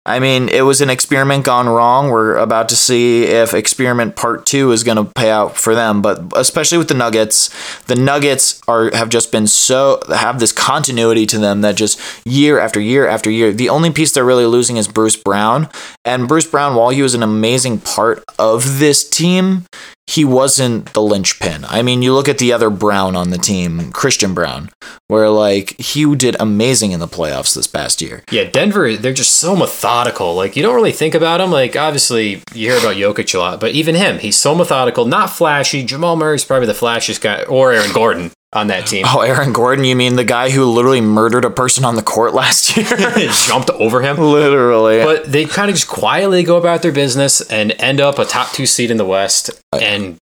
[0.05, 2.11] I mean, it was an experiment gone wrong.
[2.11, 6.03] We're about to see if experiment part two is going to pay out for them.
[6.03, 7.51] But especially with the Nuggets,
[7.85, 12.59] the Nuggets are have just been so have this continuity to them that just year
[12.59, 13.53] after year after year.
[13.53, 15.69] The only piece they're really losing is Bruce Brown.
[16.05, 19.67] And Bruce Brown, while he was an amazing part of this team,
[20.07, 21.65] he wasn't the linchpin.
[21.67, 24.71] I mean, you look at the other Brown on the team, Christian Braun,
[25.09, 28.25] where like he did amazing in the playoffs this past year.
[28.31, 30.35] Yeah, Denver, they're just so methodical.
[30.35, 31.51] Like, you don't really think about him.
[31.51, 35.31] Like, obviously, you hear about Jokic a lot, but even him, he's so methodical, not
[35.31, 35.85] flashy.
[35.85, 39.05] Jamal Murray's probably the flashiest guy, or Aaron Gordon on that team.
[39.09, 42.35] Oh, Aaron Gordon, you mean the guy who literally murdered a person on the court
[42.35, 42.87] last year?
[43.47, 44.19] Jumped over him.
[44.19, 45.03] literally.
[45.03, 48.53] But they kind of just quietly go about their business and end up a top
[48.53, 50.17] two seed in the West and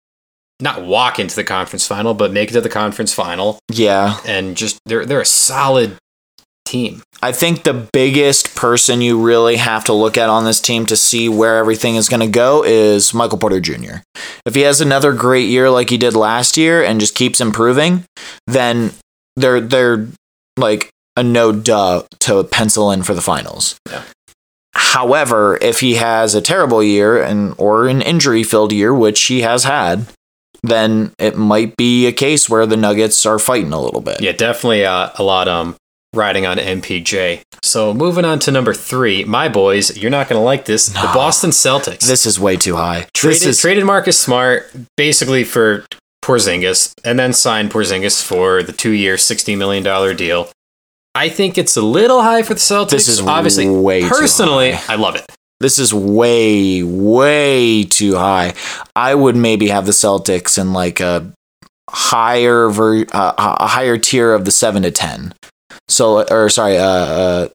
[0.60, 3.60] not walk into the conference final, but make it to the conference final.
[3.72, 4.20] yeah.
[4.28, 5.98] And just they're they're a solid
[6.70, 7.02] team.
[7.22, 10.96] I think the biggest person you really have to look at on this team to
[10.96, 13.98] see where everything is going to go is Michael Porter Jr.
[14.46, 18.06] If he has another great year like he did last year and just keeps improving,
[18.48, 18.92] then
[19.36, 20.08] they're they're
[20.58, 23.78] like a no duh to pencil in for the finals.
[23.90, 24.04] Yeah.
[24.74, 29.42] However, if he has a terrible year and or an injury filled year, which he
[29.42, 30.06] has had,
[30.64, 34.22] then it might be a case where the Nuggets are fighting a little bit.
[34.22, 35.76] Yeah, definitely uh, a lot um
[36.14, 37.42] riding on MPJ.
[37.62, 40.88] So moving on to number three, my boys, you're not gonna like this.
[40.88, 42.08] The Boston Celtics.
[42.08, 43.08] This is way too high.
[43.14, 45.86] traded, is traded Marcus Smart basically for
[46.24, 50.50] Porzingis, and then signed Porzingis for the two-year, sixty million dollar deal.
[51.16, 52.92] I think it's a little high for the Celtics.
[52.92, 54.94] This is obviously way too personally, high.
[54.94, 55.26] I love it.
[55.60, 58.54] This is way, way too high.
[58.96, 61.32] I would maybe have the Celtics in like a
[61.90, 65.34] higher ver- uh, a higher tier of the seven to ten.
[65.90, 67.48] So, or sorry, uh, uh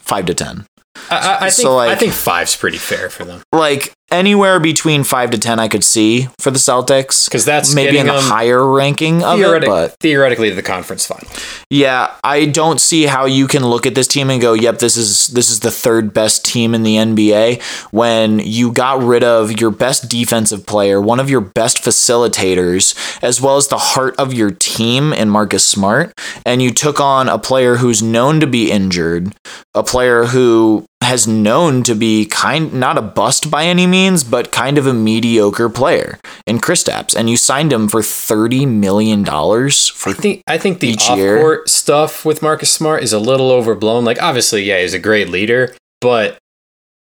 [0.00, 0.64] five to ten.
[1.10, 5.02] I, I, think So, like- I think five's pretty fair for them Like anywhere between
[5.02, 7.24] five to ten, I could see for the Celtics.
[7.24, 11.28] because that's maybe in the higher ranking of it, but theoretically the conference final.
[11.70, 14.96] Yeah, I don't see how you can look at this team and go, "Yep, this
[14.96, 19.58] is this is the third best team in the NBA." When you got rid of
[19.60, 24.32] your best defensive player, one of your best facilitators, as well as the heart of
[24.34, 26.12] your team in Marcus Smart,
[26.44, 29.32] and you took on a player who's known to be injured,
[29.74, 34.52] a player who has known to be kind not a bust by any means, but
[34.52, 39.88] kind of a mediocre player in Kristaps, and you signed him for thirty million dollars
[39.88, 43.50] for I think I think the off court stuff with Marcus Smart is a little
[43.50, 44.04] overblown.
[44.04, 46.38] Like obviously, yeah, he's a great leader, but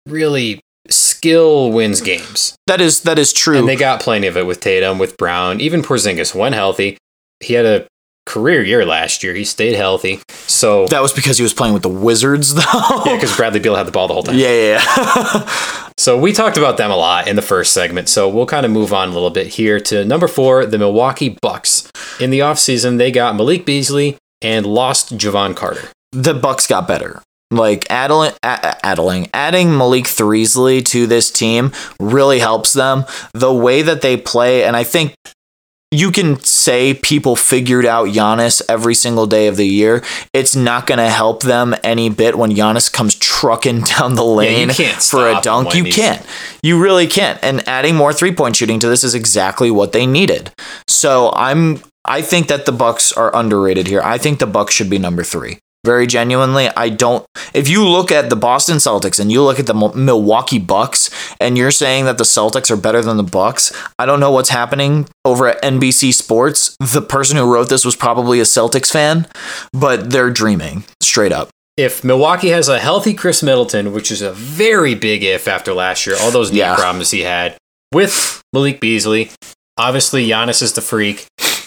[0.06, 2.56] really skill wins games.
[2.66, 3.58] That is that is true.
[3.58, 6.96] And they got plenty of it with Tatum, with Brown, even Porzingis when healthy.
[7.40, 7.86] He had a
[8.28, 9.34] career year last year.
[9.34, 10.20] He stayed healthy.
[10.46, 12.62] So that was because he was playing with the Wizards, though.
[13.06, 14.36] yeah, because Bradley Beal had the ball the whole time.
[14.36, 15.74] yeah, yeah, yeah.
[15.98, 18.08] So we talked about them a lot in the first segment.
[18.08, 21.36] So we'll kind of move on a little bit here to number four, the Milwaukee
[21.42, 21.90] Bucks.
[22.20, 25.88] In the offseason, they got Malik Beasley and lost Jevon Carter.
[26.12, 27.20] the Bucks got better.
[27.50, 28.86] Like addling, a-
[29.34, 33.04] adding Malik Threesley to this team really helps them.
[33.32, 35.14] The way that they play, and I think
[35.90, 40.04] you can say people figured out Giannis every single day of the year.
[40.34, 44.68] It's not going to help them any bit when Giannis comes trucking down the lane
[44.68, 45.74] can't for a dunk.
[45.74, 46.24] You can't.
[46.62, 47.38] You really can't.
[47.42, 50.52] And adding more three point shooting to this is exactly what they needed.
[50.86, 51.82] So I'm.
[52.04, 54.00] I think that the Bucks are underrated here.
[54.02, 55.58] I think the Bucks should be number three.
[55.84, 57.24] Very genuinely, I don't.
[57.54, 61.08] If you look at the Boston Celtics and you look at the Milwaukee Bucks,
[61.40, 64.48] and you're saying that the Celtics are better than the Bucks, I don't know what's
[64.50, 66.76] happening over at NBC Sports.
[66.80, 69.26] The person who wrote this was probably a Celtics fan,
[69.72, 71.48] but they're dreaming straight up.
[71.76, 76.06] If Milwaukee has a healthy Khris Middleton, which is a very big if after last
[76.08, 76.74] year, all those knee Yeah.
[76.74, 77.56] problems he had,
[77.94, 79.30] with Malik Beasley,
[79.78, 81.26] obviously Giannis is the freak,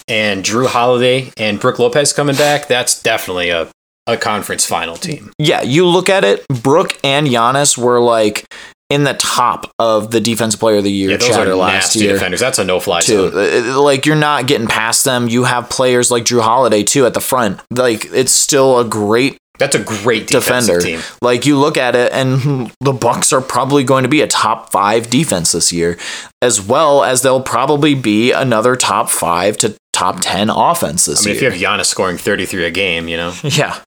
[0.10, 3.70] and Jrue Holiday and Brook Lopez coming back, that's definitely a,
[4.08, 5.32] a conference final team.
[5.38, 8.46] Yeah, you look at it, Brook and Giannis were like
[8.90, 11.74] in the top of the defensive player of the year Yeah, those chatter are last
[11.96, 12.14] nasty year.
[12.14, 12.42] defenders.
[12.42, 13.30] That's a no-fly too.
[13.32, 13.74] zone.
[13.76, 15.30] Uh, Like you're not getting past them.
[15.30, 17.62] You have players like Jrue Holiday too at the front.
[17.72, 20.82] Like it's still a great That's a great defender.
[20.82, 21.02] team.
[21.22, 24.72] Like you look at it, and the Bucks are probably going to be a top
[24.72, 25.98] five defense this year,
[26.42, 31.30] as well as they'll probably be another top five to top ten offense this I
[31.30, 33.80] mean, if you have Giannis scoring 33 a game, you know, yeah.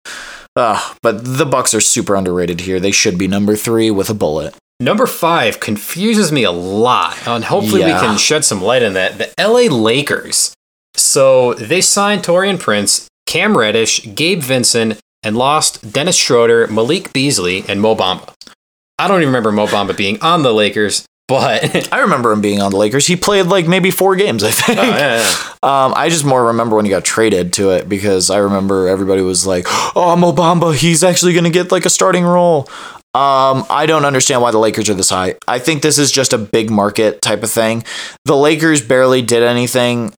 [0.56, 2.78] Uh, but the Bucks are super underrated here.
[2.78, 4.54] They should be number three with a bullet.
[4.78, 8.00] Number five confuses me a lot, and hopefully Yeah.
[8.00, 9.18] we can shed some light on that.
[9.18, 10.54] The LA Lakers.
[10.96, 17.64] So they signed Torian Prince, Cam Reddish, Gabe Vincent, and lost Dennis Schroeder, Malik Beasley,
[17.68, 18.32] and Mo Bamba.
[18.98, 22.60] I don't even remember Mo Bamba being on the Lakers, but I remember him being
[22.60, 23.06] on the Lakers.
[23.06, 24.78] He played like maybe four games, I think.
[24.78, 25.28] Oh, yeah, yeah.
[25.62, 29.22] Um, I just more remember when he got traded to it because I remember everybody
[29.22, 32.68] was like, "Oh, Mo Bamba, he's actually going to get like a starting role."
[33.14, 35.36] Um, I don't understand why the Lakers are this high.
[35.46, 37.84] I think this is just a big market type of thing.
[38.24, 40.12] The Lakers barely did anything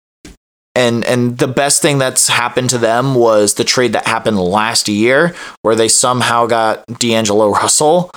[0.77, 4.89] and and the best thing that's happened to them was the trade that happened last
[4.89, 8.11] year, where they somehow got D'Angelo Russell.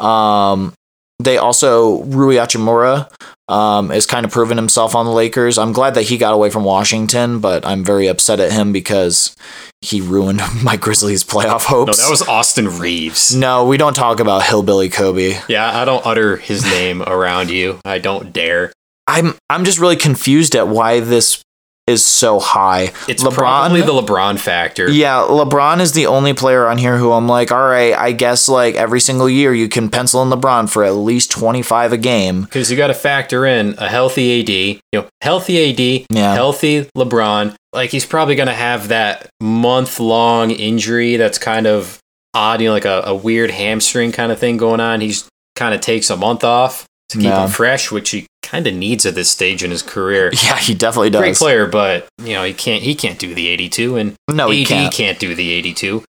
[0.00, 0.72] Um,
[1.18, 3.10] they also Rui Hachimura
[3.48, 5.58] um, is kind of proven himself on the Lakers.
[5.58, 9.34] I'm glad that he got away from Washington, but I'm very upset at him because
[9.80, 11.98] he ruined my Grizzlies playoff hopes.
[11.98, 13.34] No, that was Austin Reaves.
[13.34, 15.38] No, we don't talk about Hillbilly Kobe.
[15.48, 17.78] Yeah, I don't utter his name around you.
[17.84, 18.72] I don't dare.
[19.06, 21.42] I'm I'm just really confused at why this
[21.86, 22.90] is so high.
[23.08, 24.90] It's probably the LeBron factor.
[24.90, 28.48] Yeah, LeBron is the only player on here who I'm like, all right, I guess
[28.48, 32.42] like every single year you can pencil in LeBron for at least 25 a game.
[32.42, 36.34] Because you got to factor in a healthy AD, you know, healthy AD, Yeah.
[36.34, 37.54] healthy LeBron.
[37.72, 42.00] Like he's probably going to have that month long injury that's kind of
[42.34, 45.00] odd, you know, like a, a weird hamstring kind of thing going on.
[45.00, 47.44] He's kind of takes a month off to keep Yeah.
[47.44, 50.30] him fresh, which he kind of needs at this stage in his career.
[50.44, 51.20] Yeah, he definitely does.
[51.20, 54.62] Great player, but you know he can't he can't do the 82, and No, he
[54.62, 55.18] AD can't.
[55.18, 56.04] do the 82.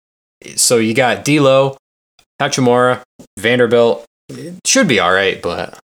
[0.55, 1.77] So you got D'Lo,
[2.41, 3.01] Hachimura,
[3.39, 4.05] Vanderbilt.
[4.29, 5.79] It should be all right, but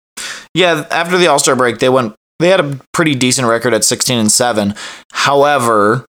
[0.53, 2.13] Yeah, after the All Star break, they went.
[2.39, 4.75] They had a pretty decent record at 16 and seven.
[5.11, 6.05] However,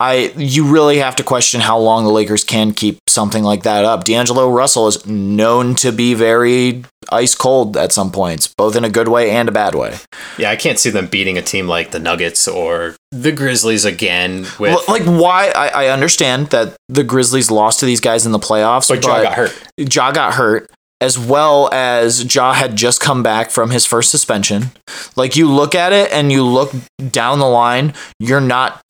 [0.00, 3.84] I you really have to question how long the Lakers can keep something like that
[3.84, 4.04] up.
[4.04, 8.88] D'Angelo Russell is known to be very ice cold at some points, both in a
[8.88, 9.96] good way and a bad way.
[10.38, 14.46] yeah, I can't see them beating a team like the Nuggets or the Grizzlies again.
[14.58, 18.32] With L- like why I, I understand that the Grizzlies lost to these guys in
[18.32, 19.62] the playoffs, but Ja got hurt.
[19.76, 20.70] Ja got hurt,
[21.02, 24.70] as well as Ja had just come back from his first suspension.
[25.16, 26.72] Like you look at it and you look
[27.10, 28.80] down the line, you're not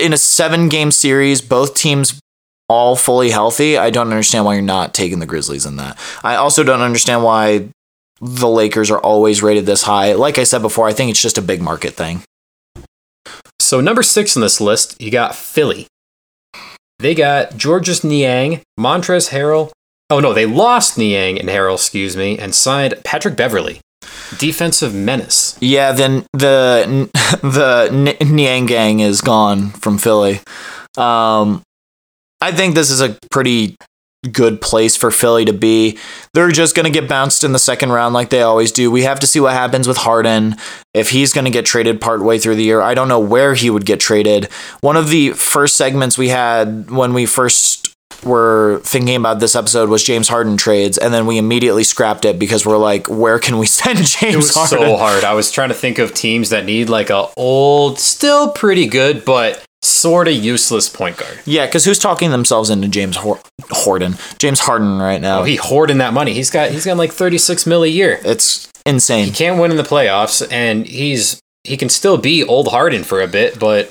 [0.00, 2.20] in a seven game series, both teams
[2.68, 3.76] all fully healthy.
[3.76, 5.98] I don't understand why you're not taking the Grizzlies in that.
[6.22, 7.68] I also don't understand why
[8.20, 10.12] the Lakers are always rated this high.
[10.12, 12.22] Like I said before, I think it's just a big market thing.
[13.60, 15.86] So number six on this list, you got Philly.
[16.98, 19.72] They got Georges Niang, Montrezl Harrell.
[20.08, 23.80] Oh no, they lost Niang and Harrell, excuse me, and signed Patrick Beverley,
[24.38, 25.56] defensive menace.
[25.60, 27.08] Yeah, then the
[27.42, 30.40] the Niang gang is gone from Philly.
[30.96, 31.62] Um,
[32.40, 33.76] I think this is a pretty
[34.30, 35.98] good place for Philly to be.
[36.32, 38.90] They're just going to get bounced in the second round like they always do.
[38.90, 40.56] We have to see what happens with Harden
[40.94, 42.80] if he's going to get traded partway through the year.
[42.80, 44.44] I don't know where he would get traded.
[44.80, 47.91] One of the first segments we had when we first
[48.24, 52.38] were thinking about this episode was James Harden trades, and then we immediately scrapped it
[52.38, 54.78] because we're like, where can we send James It was Harden?
[54.80, 55.24] so hard.
[55.24, 59.24] I was trying to think of teams that need like a old, still pretty good,
[59.24, 61.40] but sort of useless point guard.
[61.44, 64.14] Yeah, because who's talking themselves into James Hor- Harden?
[64.38, 65.40] James Harden right now.
[65.40, 66.32] Oh, he hoarding that money.
[66.34, 68.20] He's got he's got like thirty six mil a year.
[68.24, 69.26] it's insane.
[69.26, 73.20] He can't win in the playoffs, and he's he can still be old Harden for
[73.20, 73.90] a bit, but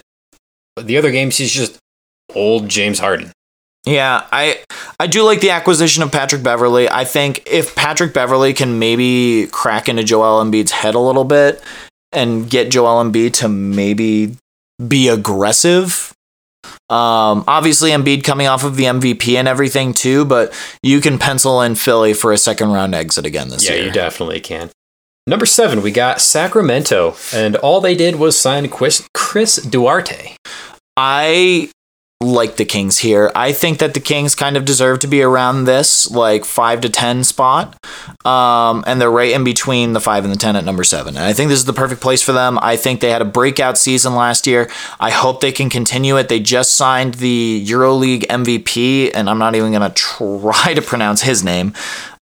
[0.77, 1.77] the other games he's just
[2.33, 3.31] old James Harden.
[3.85, 4.63] Yeah, I
[4.99, 6.87] I do like the acquisition of Patrick Beverley.
[6.89, 11.61] I think if Patrick Beverley can maybe crack into Joel Embiid's head a little bit
[12.11, 14.35] and get Joel Embiid to maybe
[14.85, 16.13] be aggressive.
[16.89, 21.61] Um, obviously Embiid coming off of the MVP and everything too, but you can pencil
[21.61, 23.79] in Philly for a second round exit again this Yeah, year.
[23.81, 24.69] Yeah, you definitely can.
[25.25, 30.35] Number seven, we got Sacramento, and all they did was sign Chris, Chris Duarte.
[30.97, 31.69] I
[32.21, 33.31] like the Kings here.
[33.35, 36.89] I think that the Kings kind of deserve to be around this like five to
[36.89, 37.77] ten spot,
[38.25, 41.15] um, and they're right in between the five and the ten at number seven.
[41.15, 42.59] And I think this is the perfect place for them.
[42.61, 44.69] I think they had a breakout season last year.
[44.99, 46.29] I hope they can continue it.
[46.29, 51.43] They just signed the EuroLeague MVP, and I'm not even gonna try to pronounce his
[51.43, 51.73] name.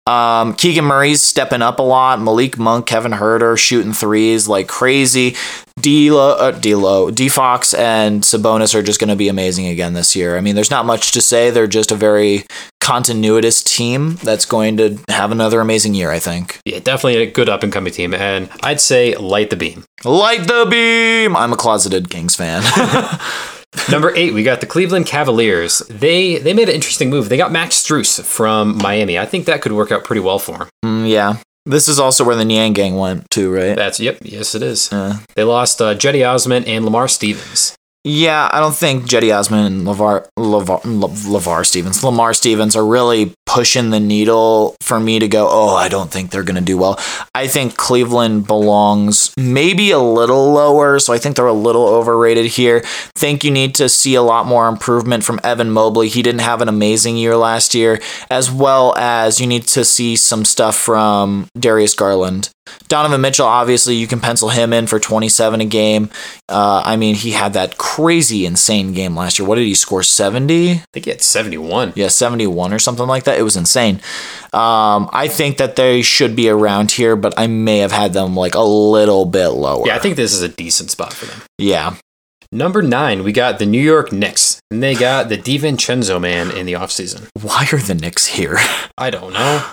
[0.10, 2.19] Um, Keegan Murray's stepping up a lot.
[2.19, 5.36] Malik Monk, Kevin Huerter shooting threes like crazy.
[5.80, 10.15] D'Lo, uh, D'Lo, D Fox, and Sabonis are just going to be amazing again this
[10.15, 10.36] year.
[10.36, 11.52] I mean, there's not much to say.
[11.52, 12.43] They're just a very
[12.82, 16.10] continuous team that's going to have another amazing year.
[16.10, 16.60] I think.
[16.65, 19.86] Yeah, definitely a good up and coming team, and I'd say light the beam.
[20.04, 21.36] Light the beam.
[21.36, 22.63] I'm a closeted Kings fan.
[23.91, 25.79] Number eight, we got the Cleveland Cavaliers.
[25.89, 27.29] They they made an interesting move.
[27.29, 29.17] They got Max Strus from Miami.
[29.17, 30.67] I think that could work out pretty well for him.
[30.86, 33.75] Mm, yeah, this is also where the Niang gang went too, right?
[33.75, 34.91] That's yep, yes it is.
[34.91, 37.75] Uh, They lost uh, Cedi Osman and Lamar Stevens.
[38.06, 42.86] Yeah, I don't think Cedi Osman and LeVar, LeVar, mm, LeVar Stevens, Lamar Stevens are
[42.86, 46.62] really pushing the needle for me to go, oh, I don't think they're going to
[46.62, 46.98] do well.
[47.36, 52.45] I think Cleveland belongs maybe a little lower, so I think they're a little overrated
[52.45, 52.84] here.
[53.18, 56.08] Think you need to see a lot more improvement from Evan Mobley.
[56.08, 58.00] He didn't have an amazing year last year,
[58.32, 62.50] as well as you need to see some stuff from Darius Garland.
[62.88, 66.09] Donovan Mitchell, obviously, you can pencil him in for 27 a game.
[66.47, 69.47] Uh, I mean, he had that crazy, insane game last year.
[69.47, 70.03] What did he score?
[70.03, 70.72] 70?
[70.72, 71.93] I think he had 71.
[71.95, 73.38] Yeah, 71 or something like that.
[73.38, 73.95] It was insane.
[74.53, 78.36] Um, I think that they should be around here, but I may have had them
[78.36, 79.86] like a little bit lower.
[79.86, 81.41] Yeah, I think this is a decent spot for them.
[81.57, 81.95] Yeah.
[82.51, 86.65] Number nine, we got the New York Knicks, and they got the DiVincenzo man in
[86.65, 87.28] the offseason.
[87.39, 88.57] Why are the Knicks here?
[88.97, 89.63] I don't know.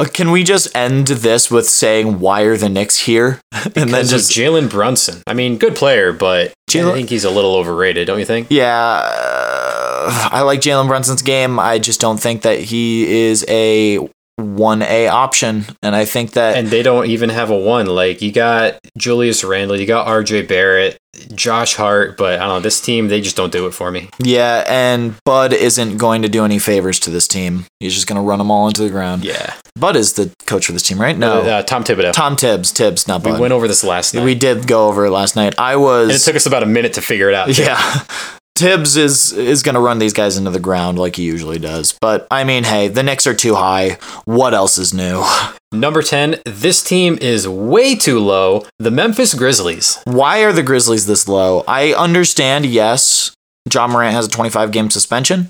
[0.00, 3.38] Uh, Can we just end this with saying why are the Knicks here?
[3.76, 5.22] and then just Jalen Brunson.
[5.26, 8.46] I mean, good player, but Jalen- I think he's a little overrated, don't you think?
[8.48, 11.58] yeah, uh, I like Jalen Brunson's game.
[11.58, 13.98] I just don't think that he is a
[14.40, 17.86] one A option, and I think that And they don't even have a one.
[17.86, 20.98] Like, you got Julius Randle, you got RJ Barrett,
[21.34, 24.08] Josh Hart, but I don't know, this team, they just don't do it for me.
[24.18, 27.66] yeah, and Bud isn't going to do any favors to this team.
[27.80, 29.24] He's just going to run them all into the ground.
[29.24, 29.54] Yeah.
[29.78, 31.16] Bud is the coach for this team, right?
[31.16, 32.12] No, Uh, Tom Thibodeau.
[32.12, 32.72] Tom Tibbs.
[32.72, 33.34] Tibbs, not Bud.
[33.34, 34.24] we went over this last night.
[34.24, 35.54] We did go over it last night.
[35.58, 36.08] I was.
[36.10, 37.48] and it took us about a minute to figure it out.
[37.54, 37.62] too.
[37.62, 37.78] Yeah.
[38.60, 41.96] Tibbs is is going to run these guys into the ground like he usually does.
[42.00, 43.96] But I mean, hey, the Knicks are too high.
[44.26, 45.24] What else is new?
[45.72, 48.66] Number 10, this team is way too low.
[48.78, 49.98] The Memphis Grizzlies.
[50.04, 51.62] Why are the Grizzlies this low?
[51.68, 53.32] I understand, yes,
[53.72, 55.48] Ja Morant has a 25 game suspension.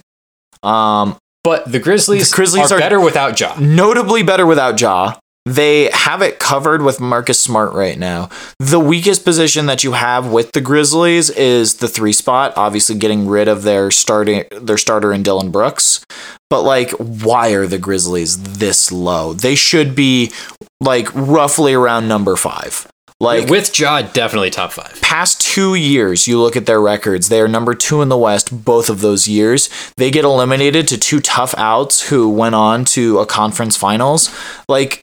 [0.63, 3.55] Um, But the Grizzlies, The Grizzlies are, are- better without Ja.
[3.59, 5.15] notably better without Ja.
[5.51, 8.29] They have it covered with Marcus Smart right now.
[8.61, 13.27] The weakest position that you have with the Grizzlies is the three spot, obviously getting
[13.27, 16.05] rid of their starting their starter in Dillon Brooks.
[16.51, 19.33] But like why are the Grizzlies this low?
[19.33, 20.31] They should be
[20.81, 22.87] like roughly around number 5.
[23.19, 24.99] Like With Ja, definitely top five.
[25.03, 28.65] past two years, you look at their records, they are number two in the West
[28.65, 29.69] both of those years.
[29.97, 34.35] They get eliminated to two tough outs who went on to a conference finals.
[34.71, 35.03] Like,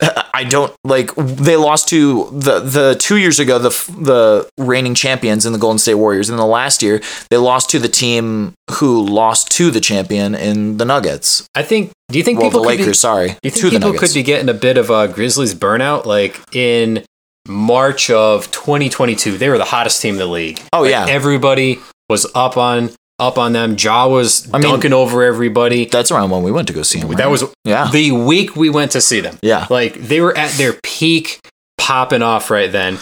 [0.34, 3.68] I don't like they lost to the the two years ago the
[3.98, 6.30] the reigning champions in the Golden State Warriors.
[6.30, 10.78] In the last year, they lost to the team who lost to the champion in
[10.78, 11.46] the Nuggets.
[11.54, 13.72] I think, do you think Well, the people could be, Lakers, sorry, do you think
[13.72, 16.06] people could be getting a bit of a Grizzlies burnout?
[16.06, 17.04] Like in
[17.46, 20.60] March of 2022, they were the hottest team in the league.
[20.72, 21.06] Oh, Like, yeah.
[21.08, 22.90] Everybody was up on
[23.26, 23.76] up on them.
[23.78, 25.84] Ja was I mean- dunking over everybody.
[25.86, 27.08] That's around when we went to go see him.
[27.12, 29.38] That was yeah, the week we went to see them.
[29.42, 29.66] yeah.
[29.70, 31.40] Like they were at their peak
[31.78, 32.98] popping off right then.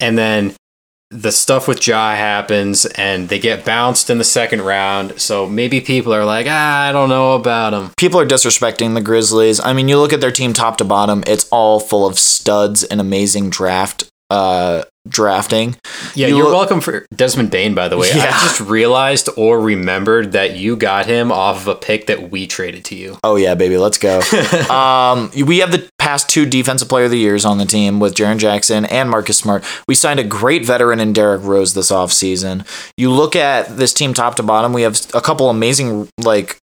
[0.00, 0.54] And then
[1.10, 5.20] the stuff with Ja happens and they get bounced in the second round.
[5.20, 7.92] So maybe people are like, ah, I don't know about them.
[7.96, 9.60] people are disrespecting the Grizzlies.
[9.60, 12.82] I mean, you look at their team top to bottom; it's all full of studs
[12.82, 15.76] and amazing draft uh, drafting.
[16.14, 18.08] Yeah, You are look- welcome for Desmond Bane, by the way.
[18.08, 18.24] Yeah.
[18.26, 22.46] I just realized or remembered that you got him off of a pick that we
[22.46, 23.18] traded to you.
[23.22, 24.20] Oh yeah, baby, let's go.
[24.70, 28.14] um, we have the past two defensive player of the years on the team with
[28.14, 29.64] Jaren Jackson and Marcus Smart.
[29.86, 32.66] We signed a great veteran in Derrick Rose this offseason.
[32.96, 36.58] You look at this team top to bottom, we have a couple amazing like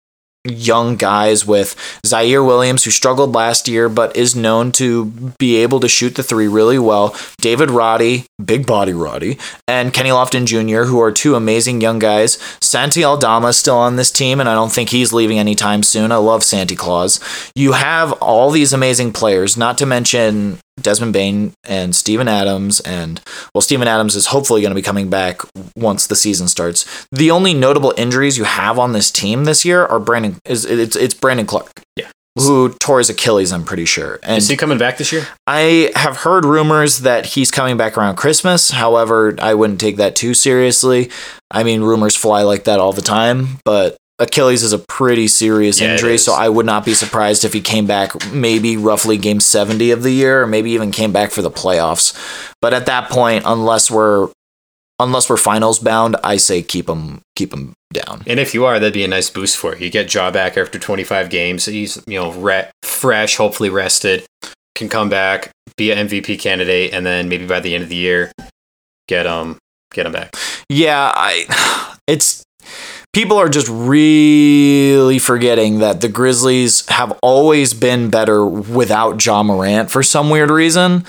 [0.45, 1.75] young guys with
[2.05, 5.05] Ziaire Williams, who struggled last year but is known to
[5.37, 7.15] be able to shoot the three really well.
[7.39, 9.37] David Roddy, big body Roddy,
[9.67, 12.37] and Kenny Lofton Jr., who are two amazing young guys.
[12.61, 16.11] Santi Aldama is still on this team, and I don't think he's leaving anytime soon.
[16.11, 17.19] I love Santi Claus.
[17.55, 23.21] You have all these amazing players, not to mention Desmond Bane and Steven Adams, and
[23.53, 25.41] well, Steven Adams is hopefully going to be coming back
[25.75, 27.07] once the season starts.
[27.11, 30.95] The only notable injuries you have on this team this year are Brandon is it's
[30.95, 31.81] it's Brandon Clarke.
[31.95, 32.09] Yeah.
[32.37, 34.17] Who tore his Achilles, I'm pretty sure.
[34.23, 35.27] And Is he coming back this year?
[35.47, 38.71] I have heard rumors that he's coming back around Christmas.
[38.71, 41.09] However, I wouldn't take that too seriously.
[41.51, 45.81] I mean, rumors fly like that all the time, but Achilles is a pretty serious
[45.81, 49.39] Yeah, injury, so I would not be surprised if he came back maybe roughly game
[49.39, 52.15] 70 of the year or maybe even came back for the playoffs.
[52.61, 54.29] But at that point, unless we're
[54.99, 58.21] unless we're finals bound, I say keep him keep him down.
[58.27, 59.85] And if you are, that'd be a nice boost for you.
[59.85, 61.65] You get Ja back after 25 games.
[61.65, 64.23] He's, you know, re- fresh, hopefully rested,
[64.75, 67.95] can come back, be an MVP candidate, and then maybe by the end of the
[67.95, 68.31] year,
[69.07, 69.57] get um
[69.91, 70.29] get him back.
[70.69, 72.40] Yeah, I it's
[73.13, 79.91] people are just really forgetting that the Grizzlies have always been better without Ja Morant
[79.91, 81.05] for some weird reason.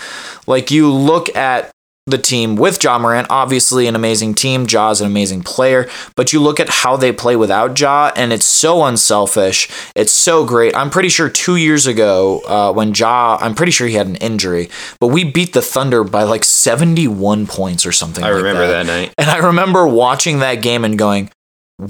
[0.47, 1.71] Like you look at
[2.07, 4.67] the team with Ja Morant, obviously an amazing team.
[4.67, 8.45] Ja's an amazing player, but you look at how they play without Ja, and it's
[8.45, 9.69] so unselfish.
[9.95, 10.75] It's so great.
[10.75, 14.17] I'm pretty sure two years ago, uh, when Ja, I'm pretty sure he had an
[14.17, 18.25] injury, but we beat the Thunder by like 71 points or something.
[18.25, 19.15] I like remember that night.
[19.17, 21.31] and I remember watching that game and going,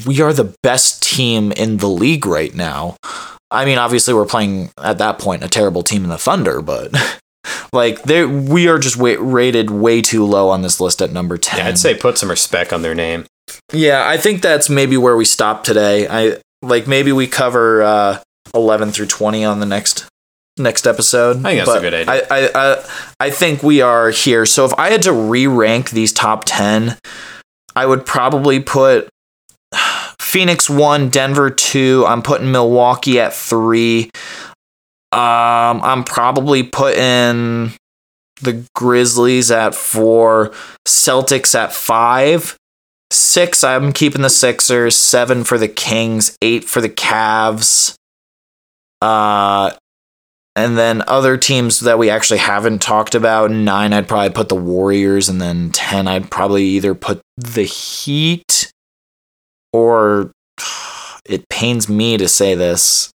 [0.06, 2.96] we are the best team in the league right now.
[3.50, 6.94] I mean, obviously, we're playing at that point a terrible team in the Thunder, but
[7.72, 11.38] Like they we are just way, rated way too low on this list at number
[11.38, 11.58] 10.
[11.58, 13.24] Yeah, I'd say put some respect on their name.
[13.72, 16.06] Yeah, I think that's maybe where we stop today.
[16.08, 18.20] I like maybe we cover uh
[18.54, 20.06] 11 through 20 on the next
[20.58, 21.38] next episode.
[21.38, 22.26] I think that's a good idea.
[22.30, 22.84] I, I I
[23.20, 24.46] I think we are here.
[24.46, 26.96] So if I had to re-rank these top 10,
[27.74, 29.08] I would probably put
[30.20, 32.04] Phoenix 1, Denver 2.
[32.06, 34.10] I'm putting Milwaukee at 3.
[35.12, 37.72] Um I'm probably putting
[38.40, 40.52] the Grizzlies at 4,
[40.86, 42.56] Celtics at 5.
[43.12, 44.96] Six, I'm keeping the Sixers.
[44.96, 46.34] Seven for the Kings.
[46.40, 47.94] Eight for the Cavs.
[49.02, 49.72] Uh,
[50.56, 53.50] and then other teams that we actually haven't talked about.
[53.50, 58.71] Nine, I'd probably put the Warriors, and then ten, I'd probably either put the Heat
[59.72, 60.32] or
[61.24, 63.10] it pains me to say this.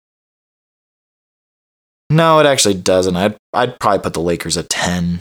[2.10, 3.16] No, it actually doesn't.
[3.16, 5.20] I'd I'd probably put the Lakers at ten.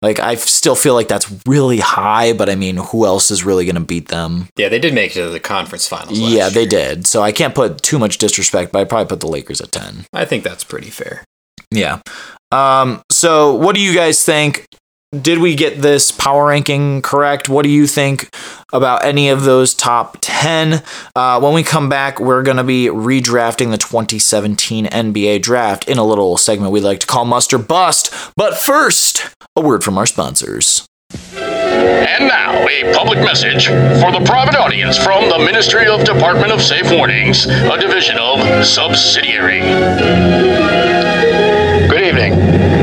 [0.00, 3.64] Like I still feel like that's really high, but I mean, who else is really
[3.64, 4.48] going to beat them?
[4.54, 6.18] Yeah, they did make it to the conference finals.
[6.18, 6.68] Yeah, they year.
[6.68, 7.06] did.
[7.06, 10.04] So I can't put too much disrespect, but I probably put the Lakers at 10.
[10.12, 11.24] I think that's pretty fair.
[11.70, 12.00] Yeah.
[12.52, 14.66] Um, so what do you guys think?
[15.20, 17.48] Did we get this power ranking correct?
[17.48, 18.34] What do you think
[18.72, 20.82] about any of those top 10?
[21.14, 25.98] Uh, when we come back, we're going to be redrafting the 2017 NBA draft in
[25.98, 28.12] a little segment we like to call Must or Bust.
[28.36, 30.86] But first, a word from our sponsors.
[31.34, 36.60] And now, a public message for the private audience from the Ministry of Department of
[36.60, 39.60] Safe Warnings, a division of Subsidiary.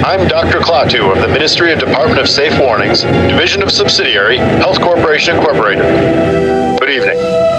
[0.04, 0.60] I'm Dr.
[0.60, 5.86] Klaatu of the Ministry of Department of Safe Warnings, Division of Subsidiary, Health Corporation Incorporated.
[6.80, 7.51] Good evening.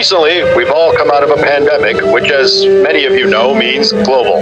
[0.00, 3.92] Recently, we've all come out of a pandemic, which, as many of you know, means
[3.92, 4.40] global.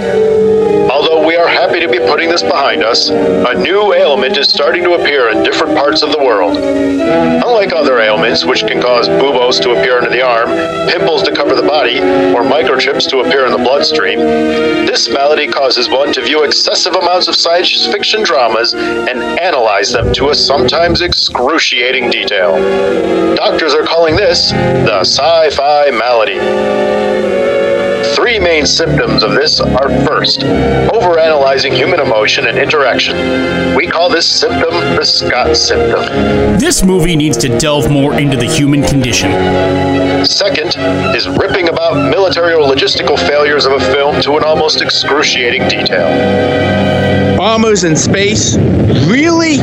[0.89, 4.83] Although we are happy to be putting this behind us, a new ailment is starting
[4.83, 6.57] to appear in different parts of the world.
[6.57, 10.47] Unlike other ailments, which can cause buboes to appear under the arm,
[10.89, 15.89] pimples to cover the body, or microchips to appear in the bloodstream, this malady causes
[15.89, 21.01] one to view excessive amounts of science fiction dramas and analyze them to a sometimes
[21.01, 22.55] excruciating detail.
[23.35, 26.39] Doctors are calling this the sci fi malady.
[28.15, 33.75] Three main symptoms of this are first, overanalyzing human emotion and interaction.
[33.75, 36.03] We call this symptom the Scott symptom.
[36.59, 39.31] This movie needs to delve more into the human condition.
[40.25, 40.75] Second
[41.15, 47.37] is ripping about military or logistical failures of a film to an almost excruciating detail.
[47.37, 48.57] Bombers in space?
[49.07, 49.57] Really?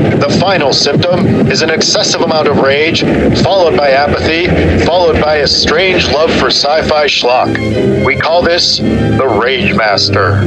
[0.00, 3.02] The final symptom is an excessive amount of rage,
[3.42, 4.46] followed by apathy,
[4.84, 8.04] followed by a strange love for sci fi schlock.
[8.04, 10.40] We call this the Rage Master.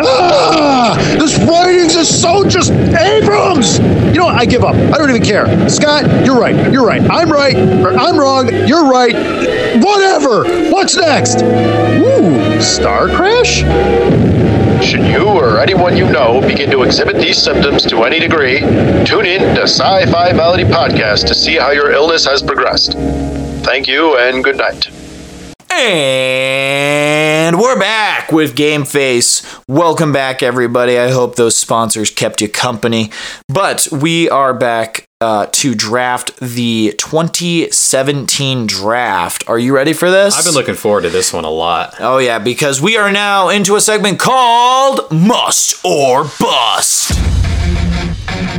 [0.00, 0.96] Ah!
[1.18, 3.78] This writing's is so just Abrams!
[3.78, 4.34] You know what?
[4.34, 4.74] I give up.
[4.74, 5.68] I don't even care.
[5.68, 6.72] Scott, you're right.
[6.72, 7.02] You're right.
[7.10, 7.56] I'm right.
[7.56, 8.48] I'm wrong.
[8.66, 9.14] You're right.
[9.82, 10.44] Whatever.
[10.70, 11.42] What's next?
[11.42, 13.62] Ooh, Star Crash?
[14.82, 18.58] Should you or anyone you know begin to exhibit these symptoms to any degree,
[19.06, 22.92] tune in to Sci Fi Malady Podcast to see how your illness has progressed.
[23.64, 24.90] Thank you and good night.
[25.70, 29.42] And we're back with Game Face.
[29.66, 30.98] Welcome back, everybody.
[30.98, 33.10] I hope those sponsors kept you company.
[33.48, 39.48] But we are back uh, to draft the 2017 draft.
[39.48, 40.36] Are you ready for this?
[40.36, 41.94] I've been looking forward to this one a lot.
[42.00, 47.18] Oh, yeah, because we are now into a segment called Must or Bust.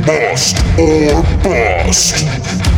[0.06, 2.73] Must or bust.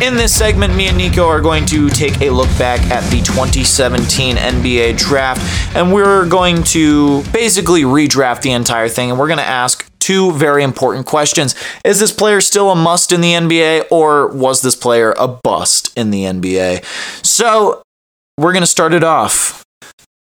[0.00, 3.20] In this segment, me and Nico are going to take a look back at the
[3.20, 9.40] 2017 NBA draft, and we're going to basically redraft the entire thing, and we're going
[9.40, 11.56] to ask two very important questions.
[11.84, 15.92] Is this player still a must in the NBA, or was this player a bust
[15.98, 16.84] in the NBA?
[17.26, 17.82] So,
[18.38, 19.64] we're going to start it off.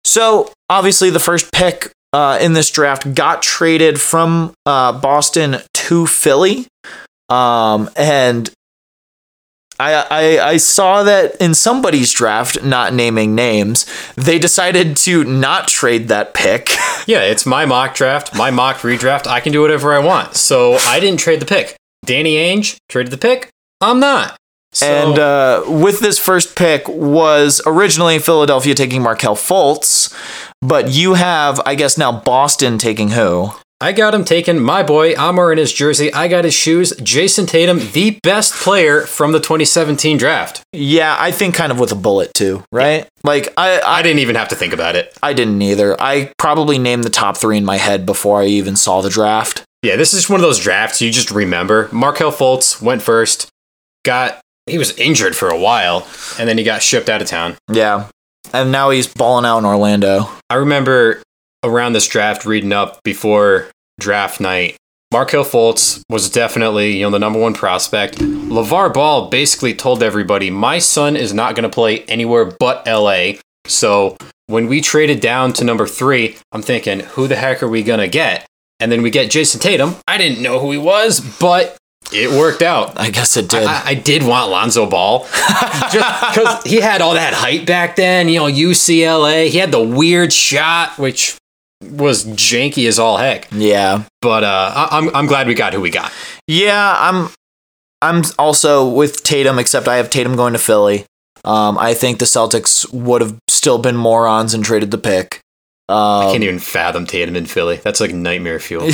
[0.05, 6.07] So, obviously, the first pick uh, in this draft got traded from uh, Boston to
[6.07, 6.67] Philly.
[7.31, 8.53] Um, and
[9.81, 15.69] I, I I saw that in somebody's draft, not naming names, they decided to not
[15.69, 16.69] trade that pick.
[17.07, 19.27] Yeah, it's my mock draft, my mock redraft.
[19.27, 20.37] I can do whatever I want.
[20.37, 21.77] So I didn't trade the pick.
[22.07, 23.51] Danny Ainge traded the pick.
[23.83, 24.37] I'm not.
[24.73, 30.17] So, And uh, with this first pick was originally Philadelphia taking Markelle Fultz,
[30.63, 33.51] but you have, I guess, now Boston taking who?
[33.85, 34.61] I got him taken.
[34.61, 36.11] My boy, I'm wearing his jersey.
[36.11, 36.95] I got his shoes.
[37.03, 40.63] Jayson Tatum, the best player from the 2017 draft.
[40.73, 43.07] Yeah, I think kind of with a bullet too, right?
[43.25, 45.15] Like I, I I, didn't even have to think about it.
[45.23, 46.01] I didn't either.
[46.01, 49.65] I probably named the top three in my head before I even saw the draft.
[49.83, 51.91] Yeah, this is one of those drafts you just remember.
[51.93, 53.51] Markelle Fultz went first,
[54.03, 56.09] got he was injured for a while,
[56.39, 57.59] and then he got shipped out of town.
[57.71, 58.09] Yeah,
[58.55, 60.31] and now he's balling out in Orlando.
[60.49, 61.21] I remember
[61.63, 63.69] around this draft reading up before
[63.99, 64.77] draft night.
[65.13, 68.17] Markelle Fultz was definitely, you know, the number one prospect.
[68.19, 73.35] LaVar Ball basically told everybody, my son is not going to play anywhere but LA.
[73.67, 74.17] So
[74.47, 78.01] when we traded down to number three, I'm thinking, who the heck are we going
[78.01, 78.47] to get?
[78.81, 79.95] And then we get Jayson Tatum.
[80.09, 81.77] I didn't know who he was, but
[82.13, 82.99] it worked out.
[82.99, 83.63] I guess it did.
[83.63, 85.21] I, I did want Lonzo Ball
[85.93, 88.29] just because he had all that hype back then.
[88.29, 89.49] You know, UCLA.
[89.49, 91.37] He had the weird shot, which
[91.91, 93.49] was janky as all heck.
[93.53, 96.13] yeah, But uh, I- I'm I'm glad we got who we got.
[96.47, 96.97] yeah.
[96.99, 97.31] I'm,
[98.03, 101.07] I'm also with Tatum, except I have Tatum going to Philly.
[101.45, 105.41] Um, I think the Celtics would have still been morons and traded the pick.
[105.89, 107.77] I Um, can't even fathom Tatum in Philly.
[107.77, 108.89] That's like nightmare fuel.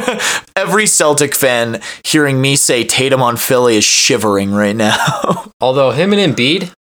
[0.56, 5.50] every Celtic fan hearing me say Tatum on Philly is shivering right now.
[5.60, 6.72] Although him and Embiid,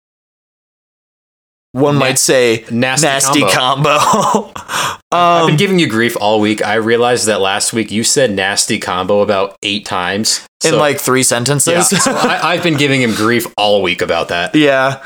[1.79, 3.97] One Na- might say nasty, nasty combo.
[3.99, 4.53] combo.
[5.11, 6.64] I've um, been giving you grief all week.
[6.64, 10.47] I realized that last week you said nasty combo about eight times.
[10.64, 11.91] in like three sentences.
[11.93, 14.55] yeah, so I, I've been giving him grief all week about that.
[14.55, 15.03] Yeah.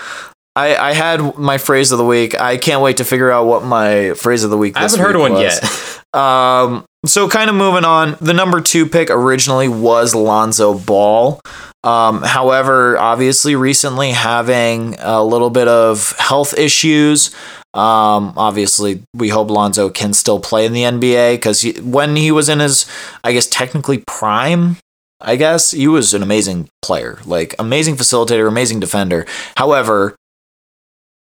[0.54, 2.38] I, I had my phrase of the week.
[2.38, 4.76] I can't wait to figure out what my phrase of the week.
[4.76, 5.42] I haven't heard one was.
[5.42, 5.88] yet.
[6.14, 8.18] Um, so kind of moving on.
[8.20, 11.40] The number two pick originally was Lonzo Ball.
[11.84, 17.34] Um, however, obviously recently having a little bit of health issues.
[17.74, 22.48] Um, obviously we hope Lonzo can still play in the NBA because when he was
[22.48, 22.86] in his,
[23.24, 24.76] I guess technically prime,
[25.20, 29.26] I guess he was an amazing player, like amazing facilitator, amazing defender.
[29.56, 30.14] However,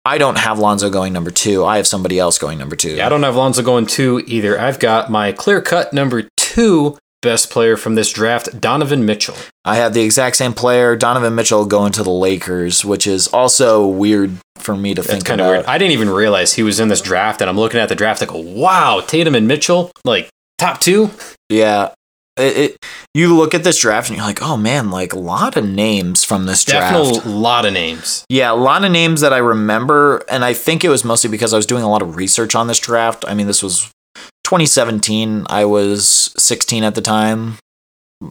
[0.04, 1.64] I don't have Lonzo going number two.
[1.64, 2.96] I have somebody else going number two.
[2.96, 4.58] Yeah, I don't have Lonzo going two either.
[4.58, 9.36] I've got my clear cut number two best player from this draft, Donovan Mitchell.
[9.64, 13.86] I have the exact same player, Donovan Mitchell, going to the Lakers, which is also
[13.86, 15.64] weird for me to That's think kind of weird.
[15.64, 18.26] I didn't even realize he was in this draft, and I'm looking at the draft.
[18.26, 21.10] Go, wow, Tatum and Mitchell, like top two.
[21.48, 21.94] Yeah.
[22.36, 22.76] It, it
[23.12, 26.24] you look at this draft and you're like, oh man, like a lot of names
[26.24, 27.26] from this draft.
[27.26, 28.24] A lot of names.
[28.30, 31.52] Yeah, a lot of names that I remember, and I think it was mostly because
[31.52, 33.26] I was doing a lot of research on this draft.
[33.28, 33.90] I mean, this was
[34.52, 35.46] 2017.
[35.48, 37.56] I was 16 at the time,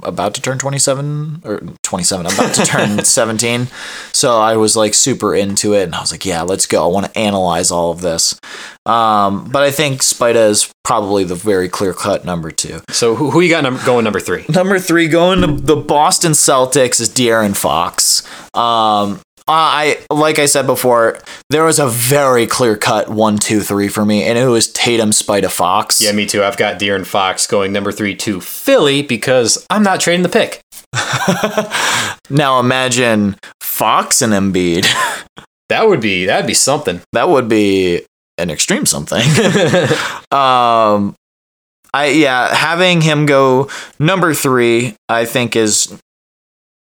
[0.03, 2.27] about to turn 27 or 27.
[2.27, 3.67] I'm about to turn 17.
[4.13, 6.83] So I was like super into it, and I was like, yeah, let's go.
[6.83, 8.39] I want to analyze all of this.
[8.85, 12.81] Um, but I think Spida is probably the very clear cut number two.
[12.89, 14.45] So who, who you got num- going number three?
[14.47, 18.21] Number three, going to the Boston Celtics is De'Aaron Fox.
[18.55, 21.19] Um, I like I said before,
[21.49, 25.09] there was a very clear cut one, two, three for me, and it was Tatum,
[25.11, 26.01] Spida, Fox.
[26.01, 26.43] Yeah, me too.
[26.43, 30.61] I've got De'Aaron Fox going number three to Philly because I'm not trading the pick.
[32.29, 34.87] Now imagine Fox and Embiid.
[35.69, 36.99] That would be that'd be something.
[37.13, 38.01] that would be
[38.37, 39.21] an extreme something.
[40.31, 41.15] um,
[41.93, 45.97] I yeah, having him go number three, I think is.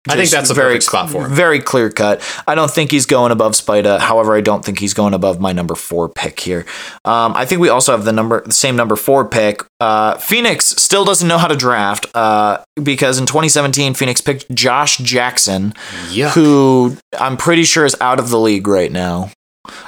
[0.08, 1.34] I think that's a perfect spot for him.
[1.34, 2.22] Very clear cut.
[2.46, 3.98] I don't think he's going above Spida.
[3.98, 6.64] However, I don't think he's going above my number four pick here.
[7.04, 9.62] Um, I think we also have the number, the same number four pick.
[9.80, 14.96] Uh, Phoenix still doesn't know how to draft uh, because in 2017, Phoenix picked Josh
[14.98, 15.74] Jackson,
[16.10, 16.30] Yeah.
[16.30, 19.30] who I'm pretty sure is out of the league right now.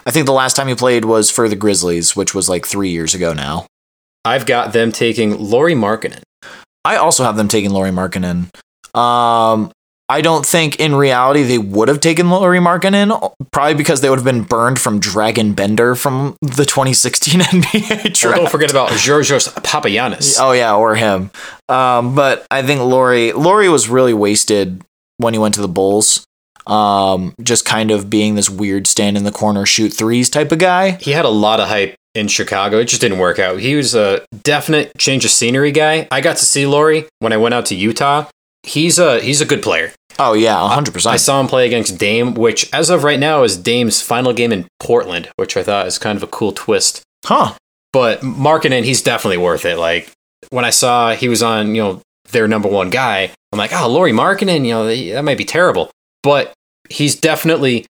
[0.05, 2.91] I think the last time he played was for the Grizzlies, which was like three
[2.91, 3.67] years ago now.
[4.27, 6.21] I've got them taking Lauri Markkanen.
[6.85, 8.51] I also have them taking Lauri Markkanen.
[8.95, 9.71] Um,
[10.11, 14.19] I don't think in reality they would have taken Lauri Markkanen, probably because they would
[14.19, 18.37] have been burned from Dragan Bender from the 2016 NBA draft.
[18.37, 20.37] don't forget about Georgios Papagiannis.
[20.41, 21.31] Oh yeah, or him.
[21.69, 24.83] Um, but I think Lauri Lauri was really wasted
[25.19, 26.27] when he went to the Bulls.
[26.67, 30.59] Um, just kind of being this weird stand in the corner, shoot threes type of
[30.59, 30.93] guy.
[30.93, 32.79] He had a lot of hype in Chicago.
[32.79, 33.61] It just didn't work out.
[33.61, 36.09] He was a definite change of scenery guy.
[36.11, 38.29] I got to see Lauri when I went out to Utah.
[38.65, 39.93] He's a he's a good player.
[40.19, 40.89] Oh yeah, 100%.
[40.89, 41.21] I percent.
[41.21, 44.67] saw him play against Dame, which as of right now is Dame's final game in
[44.79, 47.03] Portland, which I thought is kind of a cool twist.
[47.25, 47.55] Huh?
[47.93, 49.77] But Markkanen, he's definitely worth it.
[49.77, 50.11] Like
[50.51, 53.89] when I saw he was on, you know, their number one guy, I'm like, oh,
[53.89, 55.91] Lauri Markkanen, you know, that might be terrible,
[56.23, 56.53] but
[56.89, 57.87] he's definitely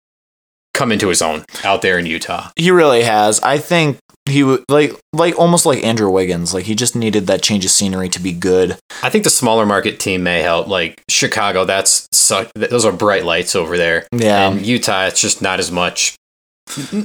[0.77, 2.51] come into his own out there in Utah.
[2.55, 3.39] He really has.
[3.41, 6.53] I think he would like like almost like Andrew Wiggins.
[6.53, 8.77] Like he just needed that change of scenery to be good.
[9.03, 10.67] I think the smaller market team may help.
[10.67, 14.07] Like Chicago, that's such, those are bright lights over there.
[14.11, 14.49] Yeah.
[14.49, 16.15] And Utah, it's just not as much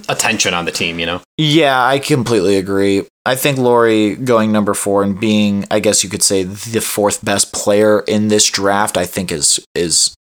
[0.09, 1.21] attention on the team, you know?
[1.39, 3.07] Yeah, I completely agree.
[3.25, 7.25] I think Lauri going number four and being, I guess you could say, the fourth
[7.25, 10.15] best player in this draft, I think is is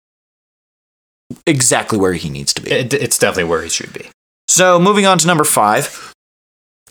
[1.47, 2.71] exactly where he needs to be.
[2.71, 4.09] It, it's definitely where he should be.
[4.47, 6.13] So moving on to number five.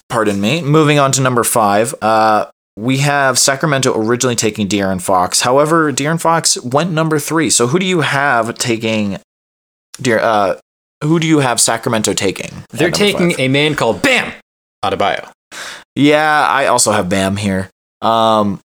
[0.09, 0.61] Pardon me.
[0.61, 1.93] Moving on to number five.
[2.01, 5.41] Uh, we have Sacramento originally taking De'Aaron Fox.
[5.41, 7.49] However, De'Aaron Fox went number three.
[7.49, 9.17] So who do you have taking?
[9.99, 10.59] Dear, uh,
[11.03, 12.51] who do you have Sacramento taking?
[12.69, 13.39] They're taking five?
[13.39, 14.31] a man called Bam
[14.85, 15.31] Adebayo.
[15.95, 17.69] Yeah, I also have Bam here.
[18.01, 18.59] Um,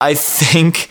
[0.00, 0.90] I think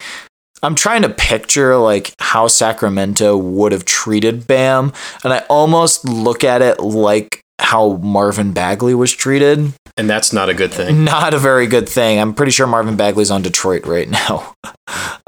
[0.66, 4.94] I'm trying to picture like how Sacramento would have treated Bam,
[5.24, 9.74] and I almost look at it like how Marvin Bagley was treated.
[9.96, 11.04] And that's not a good thing.
[11.06, 12.20] Not a very good thing.
[12.20, 14.54] I'm pretty sure Marvin Bagley's on Detroit right now.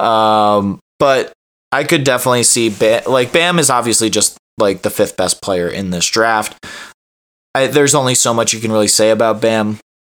[0.04, 1.32] um, but
[1.70, 5.68] I could definitely see Bam, like Bam is obviously just like the fifth best player
[5.68, 6.58] in this draft.
[7.54, 9.78] I, there's only so much you can really say about Bam.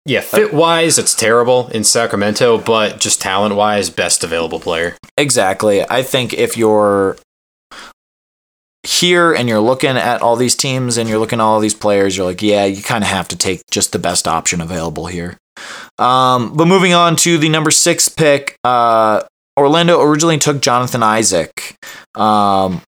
[0.09, 4.97] Yeah, fit wise, it's terrible in Sacramento, but just talent wise, best available player.
[5.19, 5.85] Exactly.
[5.87, 7.19] I think if you're
[8.85, 12.17] here and you're looking at all these teams and you're looking at all these players,
[12.17, 15.37] you're like, yeah, you kind of have to take just the best option available here.
[15.99, 19.25] Um, but moving on to the number six pick, uh,
[19.59, 21.77] Orlando originally took Jonathan Isaac.
[22.15, 22.81] Um,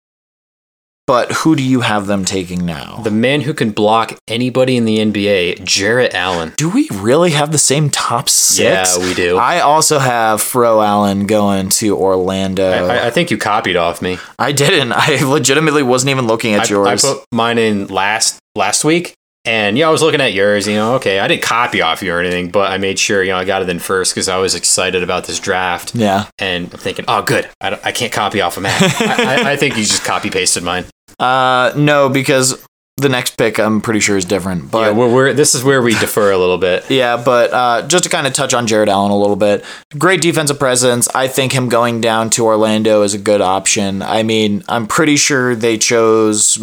[1.10, 2.98] but who do you have them taking now?
[3.04, 6.54] The man who can block anybody in the NBA, Jarrett Allen.
[6.56, 8.60] do we really have the same top six?
[8.96, 9.36] Yeah, we do.
[9.38, 12.70] I also have Fro Allen going to Orlando.
[12.70, 14.20] I, I, I- I think you copied off me.
[14.38, 14.92] I didn't.
[14.94, 17.02] I legitimately wasn't even looking at I, I yours.
[17.04, 20.68] put mine in last last week, and yeah, I was looking at yours.
[20.68, 23.32] You know, okay, I didn't copy off you or anything, but I made sure you
[23.32, 25.96] know I got it in first because I was excited about this draft.
[25.96, 26.28] yeah.
[26.38, 28.80] And I'm thinking, oh, good, I, I can't copy off of Matt.
[29.02, 30.86] I, I, I think you just copy pasted mine.
[31.20, 32.66] Uh, no, because
[32.98, 34.64] the next pick I'm pretty sure is different.
[34.66, 36.90] Yeah, But we're, we're this is where we defer a little bit.
[36.90, 39.64] yeah, but uh, just to kind of touch on Jarrett Allen a little bit,
[39.98, 41.08] great defensive presence.
[41.16, 44.02] I think him going down to Orlando is a good option.
[44.02, 46.58] I mean, I'm pretty sure they chose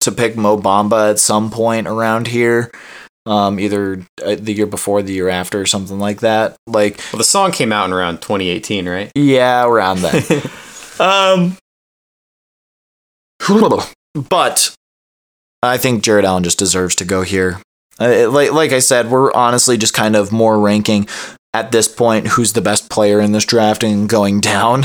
[0.00, 2.70] to pick Mo Bamba at some point around here.
[3.26, 6.56] Um, either uh, the year before, the year after, or something like that.
[6.66, 9.12] Like, Well, the song came out in around 2018, right?
[9.14, 10.42] Yeah, around then.
[10.98, 11.58] um,
[14.28, 14.74] but
[15.62, 17.60] I think Jarrett Allen just deserves to go here.
[18.00, 21.08] Uh, like like I said, we're honestly just kind of more ranking
[21.54, 24.84] at this point who's the best player in this draft and going down.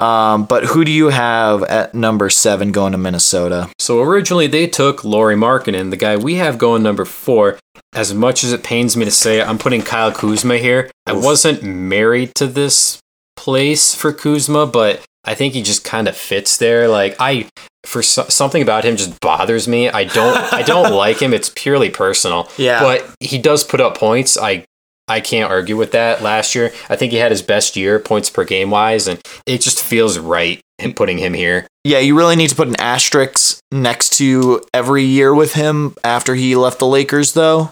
[0.00, 3.68] Um, but who do you have at number seven going to Minnesota?
[3.80, 7.58] So originally they took Lauri Markkanen, the guy we have going number four.
[7.94, 10.90] As much as it pains me to say, I'm putting Kyle Kuzma here.
[11.06, 13.00] I wasn't married to this
[13.36, 16.88] place for Kuzma, but I think he just kind of fits there.
[16.88, 17.48] Like I,
[17.84, 19.90] for so, something about him just bothers me.
[19.90, 21.34] I don't, I don't like him.
[21.34, 22.48] It's purely personal.
[22.56, 22.80] Yeah.
[22.80, 24.38] but he does put up points.
[24.38, 24.64] I.
[25.10, 26.20] I can't argue with that.
[26.20, 29.62] Last year, I think he had his best year points per game wise, and it
[29.62, 31.66] just feels right in putting him here.
[31.82, 36.34] Yeah, you really need to put an asterisk next to every year with him after
[36.34, 37.70] he left the Lakers, though,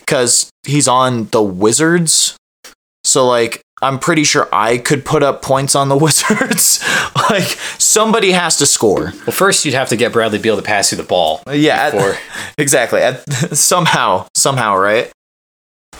[0.00, 2.36] because he's on the Wizards.
[3.04, 6.82] So, like, I'm pretty sure I could put up points on the Wizards.
[7.30, 9.12] like, somebody has to score.
[9.26, 11.42] Well, first you'd have to get Bradley Beal to pass you the ball.
[11.50, 12.20] Yeah, at-
[12.58, 13.00] exactly.
[13.02, 13.20] At,
[13.56, 15.10] somehow, somehow, right?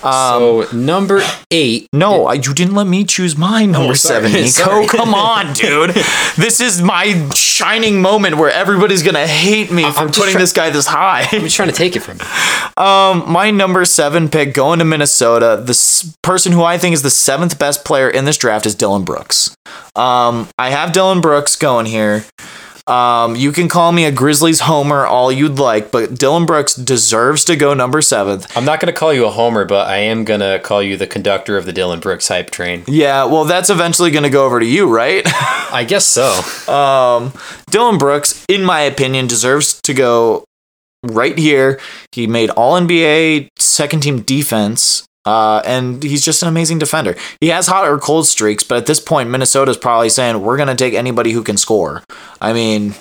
[0.04, 1.88] Um, so number eight.
[1.92, 4.32] no, I, you didn't let me choose my number Oh, sorry, seven,
[4.86, 4.86] Nico.
[4.96, 5.90] Come on, dude.
[6.36, 10.52] this is my shining moment where everybody's gonna hate me for I'm putting try- this
[10.52, 11.26] guy this high.
[11.32, 12.24] I'm just trying to take it from you.
[12.78, 15.62] Um, my number seven pick going to Minnesota.
[15.64, 19.02] The person who I think is the seventh best player in this draft is Dillon
[19.02, 19.56] Brooks.
[19.94, 22.26] Um, I have Dillon Brooks going here.
[22.86, 27.44] Um, you can call me a Grizzlies homer all you'd like, but Dillon Brooks deserves
[27.46, 28.56] to go number seventh.
[28.56, 30.96] I'm not going to call you a homer, but I am going to call you
[30.96, 32.84] the conductor of the Dillon Brooks hype train.
[32.86, 35.22] Yeah, well, that's eventually going to go over to you, right?
[35.26, 36.72] I guess so.
[36.72, 37.32] um,
[37.70, 40.44] Dillon Brooks, in my opinion, deserves to go
[41.02, 41.80] right here.
[42.12, 45.04] He made All NBA second team defense.
[45.26, 47.16] Uh, and he's just an amazing defender.
[47.40, 50.76] He has hot or cold streaks, but at this point, Minnesota's probably saying we're gonna
[50.76, 52.02] take anybody who can score.
[52.40, 52.94] I mean,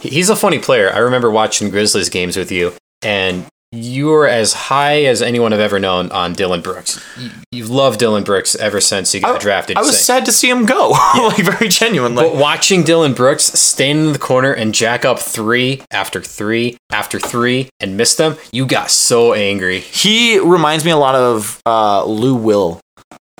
[0.00, 0.92] He's a funny player.
[0.92, 2.72] I remember watching Grizzlies games with you,
[3.02, 7.04] and you're as high as anyone I've ever known on Dillon Brooks.
[7.18, 9.76] You, you've loved Dillon Brooks ever since he got I, drafted.
[9.76, 12.24] I was sad to see him go, like very genuinely.
[12.24, 17.20] But watching Dillon Brooks stand in the corner and jack up three after three after
[17.20, 19.80] three and miss them, you got so angry.
[19.80, 22.80] he reminds me a lot of uh, Lou Will,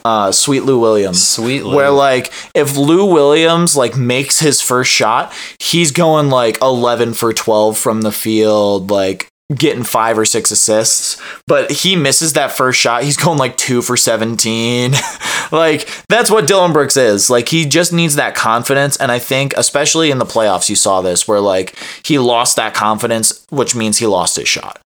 [0.05, 1.27] uh, Sweet Lou Williams.
[1.27, 1.75] Sweet Lou.
[1.75, 7.33] Where like if Lou Williams like makes his first shot, he's going like eleven for
[7.33, 11.21] twelve from the field, like getting five or six assists.
[11.47, 14.93] But he misses that first shot, he's going like two for seventeen.
[15.53, 17.31] like that's what Dillon Brooks is.
[17.31, 21.01] Like he just needs that confidence, and I think especially in the playoffs, you saw
[21.01, 24.81] this where like he lost that confidence, which means he lost his shot.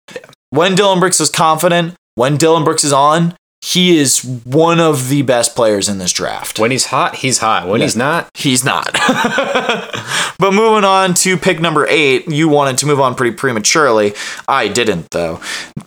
[0.50, 5.22] When Dillon Brooks is confident, when Dillon Brooks is on, he is one of the
[5.22, 6.58] best players in this draft.
[6.58, 7.68] when he's hot, he's hot.
[7.68, 8.92] When he's not, He's not.
[10.38, 14.14] but moving on to pick number eight, you wanted to move on pretty prematurely.
[14.48, 15.40] I didn't, though.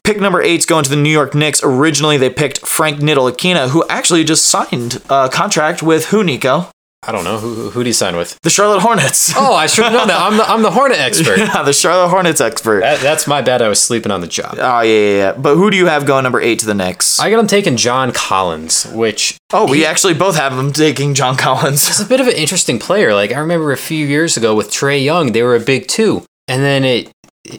[0.04, 1.62] Pick number eight's going to the New York Knicks.
[1.64, 6.70] Originally, they picked Frank Ntilikina, who actually just signed a contract with who, Nico?
[7.06, 8.40] I don't know who who would he sign with.
[8.42, 9.34] The Charlotte Hornets.
[9.44, 10.22] Oh, I should have known that.
[10.22, 11.38] I'm the I'm the Hornet expert.
[11.38, 12.80] yeah, the Charlotte Hornets expert.
[12.82, 13.62] That, that's my bad.
[13.62, 14.56] I was sleeping on the job.
[14.58, 15.32] Oh, yeah, yeah, yeah.
[15.34, 17.20] But who do you have going number eight to the Knicks?
[17.20, 21.36] I got him taking John Collins, which oh, we actually both have him taking John
[21.36, 21.88] Collins.
[21.88, 23.14] He's a bit of an interesting player.
[23.14, 26.24] Like I remember a few years ago with Trae Young, they were a big two,
[26.48, 27.12] and then it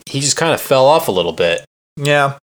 [0.06, 1.64] he just kind of fell off a little bit.
[1.96, 2.38] Yeah.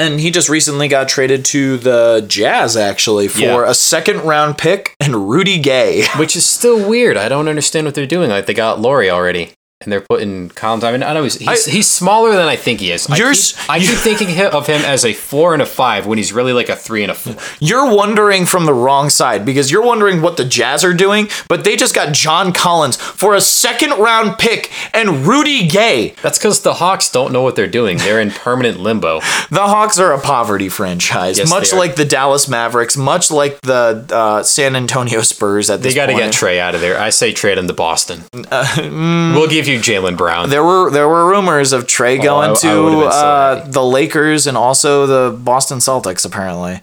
[0.00, 3.68] And he just recently got traded to the Jazz, actually, for Yeah.
[3.68, 6.06] a second round pick and Rudy Gay.
[6.18, 7.16] which is still weird.
[7.16, 8.30] I don't understand what they're doing.
[8.30, 9.50] Like they got Lauri already,
[9.80, 10.82] and they're putting Collins.
[10.82, 13.08] I mean, I know he's he's, I- he's smaller than I think he is.
[13.08, 16.32] I keep, I keep thinking of him as a four and a five when he's
[16.32, 17.36] really like a three and a four.
[17.60, 21.62] You're wondering from the wrong side because you're wondering what the Jazz are doing, but
[21.62, 26.14] they just got John Collins for a second round pick and Rudy Gay.
[26.22, 27.98] That's because the Hawks don't know what they're doing.
[27.98, 29.20] They're in permanent limbo.
[29.50, 34.06] The Hawks are a poverty franchise, Yes, much like the Dallas Mavericks, much like the
[34.10, 36.98] uh, San Antonio Spurs at They got to get Trae out of there.
[36.98, 38.18] I say trade him to Boston.
[38.32, 39.34] mm.
[39.34, 40.50] we'll give you Jaylen Brown.
[40.50, 44.46] There were there were rumors of Trae going I- I to so uh, the Lakers
[44.46, 46.80] and also the Boston Celtics apparently.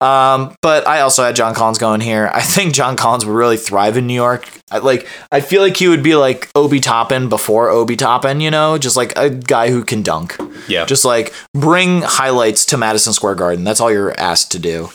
[0.00, 2.30] Um, but I also had John Collins going here.
[2.34, 4.46] I think John Collins would really thrive in New York.
[4.70, 8.50] I, like I feel like he would be like Obi Toppin before Obi Toppin, you
[8.50, 10.36] know, just like a guy who can dunk.
[10.68, 10.84] Yeah.
[10.84, 13.64] Just like bring highlights to Madison Square Garden.
[13.64, 14.90] That's all you're asked to do.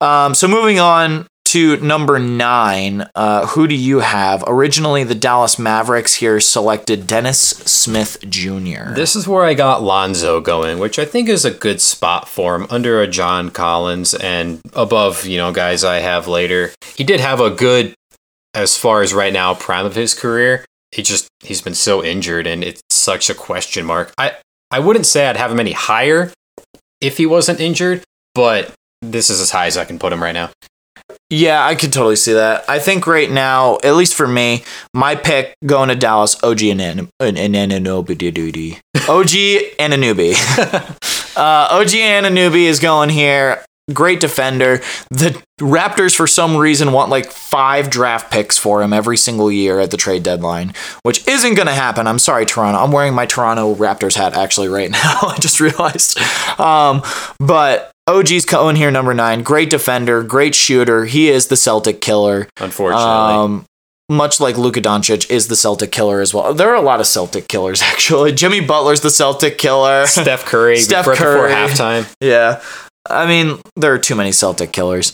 [0.00, 4.42] Um, so moving on to number nine, uh, who do you have?
[4.48, 8.92] Originally, the Dallas Mavericks here selected Dennis Smith Jr.
[8.94, 12.56] This is where I got Lonzo going, which I think is a good spot for
[12.56, 16.72] him under a John Collins and above, you know, guys I have later.
[16.96, 17.94] He did have a good,
[18.52, 20.64] as far as right now, prime of his career.
[20.90, 24.12] He just, he's been so injured and it's such a question mark.
[24.18, 24.32] I,
[24.72, 26.32] I wouldn't say I'd have him any higher
[27.00, 28.02] if he wasn't injured,
[28.34, 30.50] but this is as high as I can put him right now.
[31.30, 32.64] Yeah, I could totally see that.
[32.68, 34.62] I think right now, at least for me,
[34.92, 38.78] my pick going to Dallas, OG and Anunoby.
[39.08, 40.34] OG Anunoby.
[41.36, 43.64] uh, OG Anunoby is going here.
[43.92, 44.80] Great defender.
[45.10, 49.78] The Raptors, for some reason, want like five draft picks for him every single year
[49.78, 50.72] at the trade deadline,
[51.02, 52.06] which isn't going to happen.
[52.06, 52.78] I'm sorry, Toronto.
[52.80, 55.18] I'm wearing my Toronto Raptors hat actually right now.
[55.22, 56.18] I just realized.
[56.58, 57.02] Um,
[57.38, 59.42] but OG's going here, number nine.
[59.42, 61.06] Great defender, great shooter.
[61.06, 62.48] He is the Celtic killer.
[62.60, 63.04] Unfortunately.
[63.04, 63.64] Um,
[64.10, 66.52] much like Luka Doncic is the Celtic killer as well.
[66.52, 68.32] There are a lot of Celtic killers actually.
[68.32, 70.06] Jimmy Butler's the Celtic killer.
[70.06, 71.52] Steph Curry, Steph right before Curry.
[71.52, 72.14] halftime.
[72.20, 72.62] yeah.
[73.08, 75.12] I mean, there are too many Celtic killers.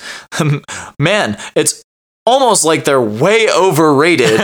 [0.98, 1.82] Man, it's
[2.26, 4.40] almost like they're way overrated.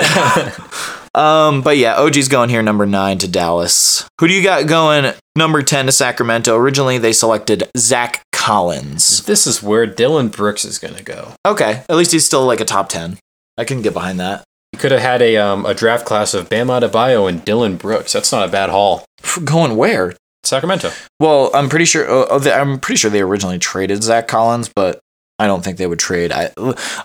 [1.15, 4.09] um, but yeah, OG's going here number nine to Dallas.
[4.21, 6.57] Who do you got going number 10 to Sacramento?
[6.57, 9.25] Originally, they selected Zach Collins.
[9.25, 11.33] This is where Dillon Brooks is going to go.
[11.45, 13.19] Okay, at least he's still like a top 10.
[13.59, 14.45] I can get behind that.
[14.73, 18.13] You could have had a um, a draft class of Bam Adebayo and Dillon Brooks.
[18.13, 19.05] That's not a bad haul.
[19.45, 20.15] Going where?
[20.45, 20.93] Sacramento.
[21.19, 22.39] Well, I'm pretty sure.
[22.39, 25.01] They- I'm pretty sure they originally traded Zach Collins, but
[25.41, 26.31] I don't think they would trade.
[26.31, 26.53] I,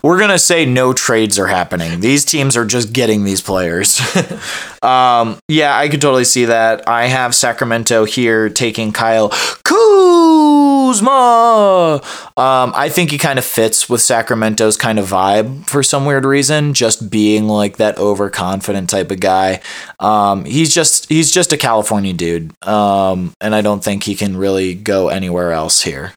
[0.03, 2.01] we're gonna say no trades are happening.
[2.01, 3.99] These teams are just getting these players.
[4.83, 6.87] um, yeah, I could totally see that.
[6.87, 9.29] I have Sacramento here taking Kyle
[9.63, 10.70] Kuzma.
[10.99, 16.25] Um, I think he kind of fits with Sacramento's kind of vibe for some weird
[16.25, 16.73] reason.
[16.73, 19.61] Just being like that overconfident type of guy.
[19.99, 24.35] Um, he's just he's just a California dude, um, and I don't think he can
[24.35, 26.13] really go anywhere else here.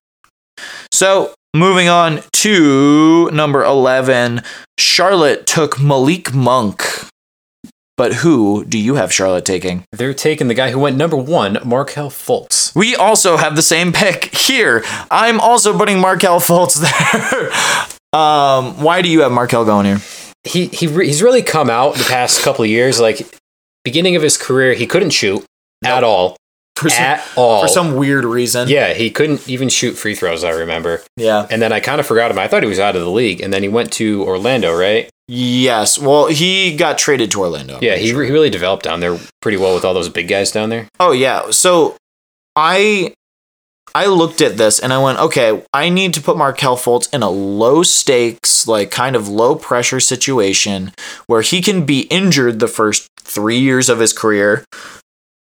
[0.90, 4.42] So moving on to number eleven,
[4.78, 6.82] Charlotte took Malik Monk.
[7.96, 9.84] But who do you have Charlotte taking?
[9.92, 12.74] They're taking the guy who went number one, Markelle Fultz.
[12.74, 14.82] We also have the same pick here.
[15.10, 17.52] I'm also putting Markelle Fultz there.
[18.20, 20.00] um, why do you have Markelle going here?
[20.42, 23.00] He he re- he's really come out the past couple of years.
[23.00, 23.26] Like
[23.84, 25.44] beginning of his career, he couldn't shoot
[25.84, 26.36] at all.
[26.76, 27.62] For some, at all.
[27.62, 28.68] for some weird reason.
[28.68, 30.42] yeah, he couldn't even shoot free throws.
[30.42, 31.02] I remember.
[31.16, 31.46] Yeah.
[31.50, 32.38] And then I kind of forgot him.
[32.38, 33.40] I thought he was out of the league.
[33.40, 35.08] And then he went to Orlando, right?
[35.28, 35.98] Yes.
[35.98, 37.76] Well, he got traded to Orlando.
[37.76, 38.18] I'm Yeah, he, sure.
[38.20, 40.88] re- he really developed down there pretty well with all those big guys down there.
[40.98, 41.50] Oh yeah.
[41.52, 41.96] So
[42.56, 43.14] I
[43.94, 47.22] I looked at this and I went, okay, I need to put Markelle Fultz in
[47.22, 50.92] a low stakes, like kind of low pressure situation
[51.26, 54.64] where he can be injured the first three years of his career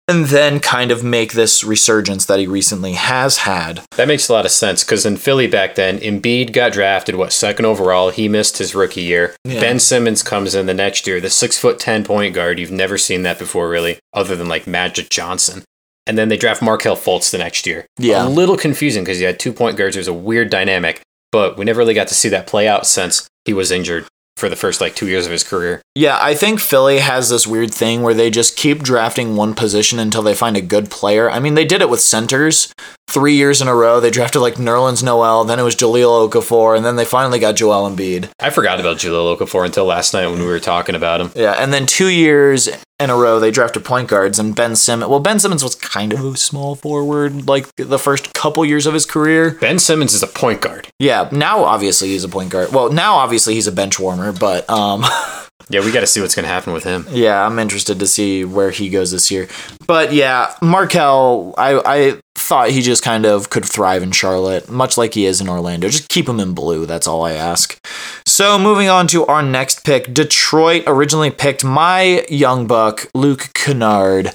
[0.08, 3.82] and then kind of make this resurgence that he recently has had.
[3.96, 7.32] That makes a lot of sense because in Philly back then, Embiid got drafted, what,
[7.32, 8.10] second overall.
[8.10, 9.34] He missed his rookie year.
[9.44, 9.60] Yeah.
[9.60, 12.58] Ben Simmons comes in the next year, the six foot 10 point guard.
[12.58, 15.62] You've never seen that before, really, other than like Magic Johnson.
[16.06, 17.86] And then they draft Markelle Fultz the next year.
[17.96, 18.26] Yeah.
[18.26, 19.96] A little confusing because you had two point guards.
[19.96, 21.00] It was a weird dynamic,
[21.30, 24.48] but we never really got to see that play out since he was injured for
[24.48, 25.82] the first like two years of his career.
[25.94, 29.98] Yeah, I think Philly has this weird thing where they just keep drafting one position
[29.98, 31.30] until they find a good player.
[31.30, 32.72] I mean, they did it with centers
[33.12, 34.00] three years in a row.
[34.00, 37.56] They drafted like Nerlens Noel, then it was Jahlil Okafor, and then they finally got
[37.56, 38.30] Joel Embiid.
[38.40, 41.30] I forgot about Jahlil Okafor until last night when we were talking about him.
[41.34, 45.10] Yeah, and then two years in a row they drafted point guards and Ben Simmons.
[45.10, 48.94] Well, Ben Simmons was kind of a small forward like the first couple years of
[48.94, 49.56] his career.
[49.60, 50.88] Ben Simmons is a point guard.
[50.98, 52.72] Yeah, now obviously he's a point guard.
[52.72, 55.04] Well, now obviously he's a bench warmer, but um
[55.68, 57.06] Yeah, we got to see what's going to happen with him.
[57.10, 59.48] Yeah, I'm interested to see where he goes this year.
[59.86, 64.98] But yeah, Markelle, I, I thought he just kind of could thrive in Charlotte, much
[64.98, 65.88] like he is in Orlando.
[65.88, 66.86] Just keep him in blue.
[66.86, 67.78] That's all I ask.
[68.26, 74.32] So moving on to our next pick, Detroit originally picked my young buck, Luke Kennard,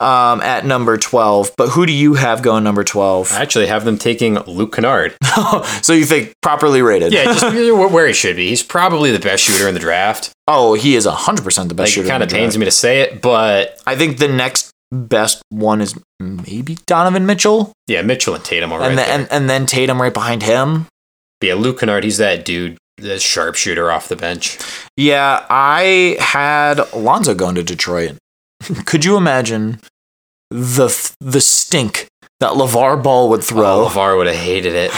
[0.00, 1.52] um, at number 12.
[1.56, 3.32] But who do you have going number 12?
[3.32, 5.16] I actually have them taking Luke Kennard.
[5.82, 7.12] so you think properly rated?
[7.12, 7.42] Yeah, just
[7.92, 8.48] where he should be.
[8.48, 10.32] He's probably the best shooter in the draft.
[10.46, 12.06] oh, he is 100% the best Like, shooter.
[12.06, 12.58] it kind of pains draft.
[12.60, 17.72] me to say it, but I think the next best one is maybe Donovan Mitchell.
[17.86, 19.06] yeah, Mitchell and Tatum are right and, there.
[19.06, 20.86] then, and and then Tatum right behind him.
[21.40, 24.58] But yeah, Luke Kennard, he's that dude, the sharpshooter off the bench.
[24.96, 28.16] Yeah, I had Alonzo going to Detroit.
[28.86, 29.80] Could you imagine
[30.50, 30.88] the
[31.20, 32.08] the stink
[32.40, 34.90] that LaVar Ball would Oh, throw LaVar would have hated it.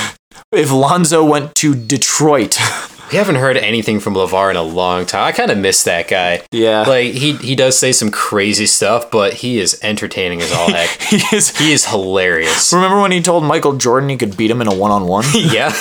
[0.52, 2.58] if Lonzo went to Detroit?
[3.10, 5.24] We haven't heard anything from LaVar in a long time.
[5.24, 6.42] I kind of miss that guy.
[6.52, 6.82] yeah.
[6.82, 10.90] Like he he does say some crazy stuff, but he is entertaining as all heck.
[11.02, 12.72] he is he is hilarious.
[12.72, 15.24] Remember when he told Michael Jordan he could beat him in a one-on-one?
[15.34, 15.74] yeah.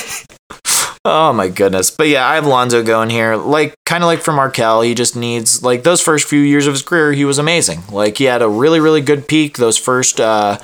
[1.06, 1.92] Oh my goodness.
[1.92, 3.36] But yeah, I have Lonzo going here.
[3.36, 6.74] Like kind of like for Markelle, he just needs like those first few years of
[6.74, 7.84] his career, he was amazing.
[7.92, 10.58] Like he had a really really good peak those first uh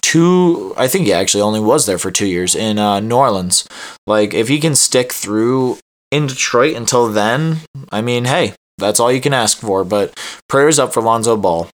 [0.00, 3.68] two I think he actually only was there for 2 years in uh New Orleans.
[4.06, 5.78] Like if he can stick through
[6.10, 7.58] in Detroit until then,
[7.90, 10.18] I mean, hey, that's all you can ask for, but
[10.48, 11.68] prayers up for Lonzo Ball.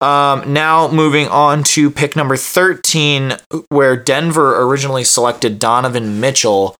[0.00, 3.34] Um, now moving on to pick number 13,
[3.68, 6.76] where Denver originally selected Donovan Mitchell.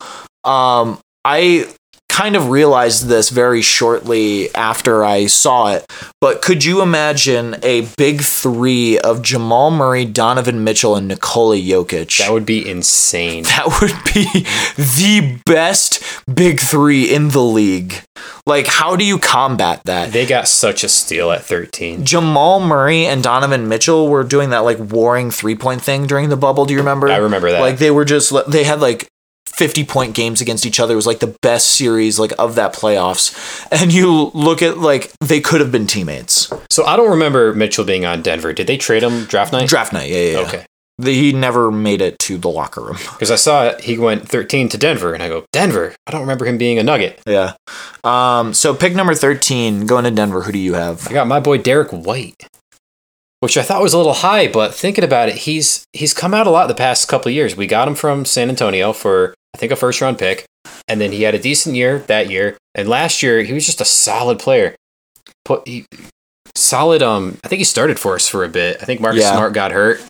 [0.49, 1.69] Um, I
[2.09, 5.87] kind of realized this very shortly after I saw it,
[6.21, 12.19] but could you imagine a big three of Jamal Murray, Donovan Mitchell, and Nikola Jokic?
[12.19, 13.43] That would be insane.
[13.45, 14.25] that would be
[14.83, 16.03] the best
[16.35, 18.03] big three in the league.
[18.47, 20.11] Like, how do you combat that?
[20.11, 22.05] They got such a steal at 13.
[22.05, 26.37] Jamal Murray and Donovan Mitchell were doing that like warring three point thing during the
[26.37, 26.65] bubble.
[26.65, 27.09] Do you remember?
[27.09, 27.61] I remember that.
[27.61, 29.09] Like they were just they had like
[29.59, 30.93] 50 point games against each other.
[30.95, 33.35] It was like the best series like of that playoffs.
[33.73, 36.53] And you look at like they could have been teammates.
[36.71, 38.53] So I don't remember Mitchell being on Denver.
[38.53, 39.69] Did they trade him draft night?
[39.69, 40.31] Draft night, yeah, yeah.
[40.31, 40.47] yeah.
[40.47, 40.65] Okay.
[41.01, 42.97] The- he never made it to the locker room.
[43.13, 45.95] Because I saw it, he went 13 to Denver, and I go, Denver?
[46.07, 47.21] I don't remember him being a Nugget.
[47.27, 47.55] Yeah.
[48.05, 48.55] Um.
[48.55, 50.43] So pick number 13, going to Denver.
[50.43, 51.09] Who do you have?
[51.09, 52.47] I got my boy Derrick White,
[53.41, 56.47] which I thought was a little high, but thinking about it, he's he's come out
[56.47, 57.57] a lot the past couple of years.
[57.57, 60.45] We got him from San Antonio for I think a first round pick,
[60.87, 63.81] and then he had a decent year that year, and last year he was just
[63.81, 64.75] a solid player.
[65.45, 65.87] Put he,
[66.55, 67.03] solid.
[67.03, 68.79] Um, I think he started for us for a bit.
[68.81, 69.33] I think Marcus Yeah.
[69.33, 70.01] Smart got hurt,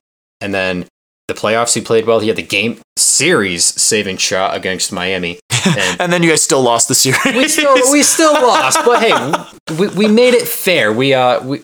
[0.40, 0.86] and then
[1.28, 2.20] the playoffs he played well.
[2.20, 5.38] He had the game series saving shot against Miami.
[5.66, 7.20] And And then you guys still lost the series.
[7.34, 10.92] we still we still lost, but hey, we, we made it fair.
[10.92, 11.62] We uh we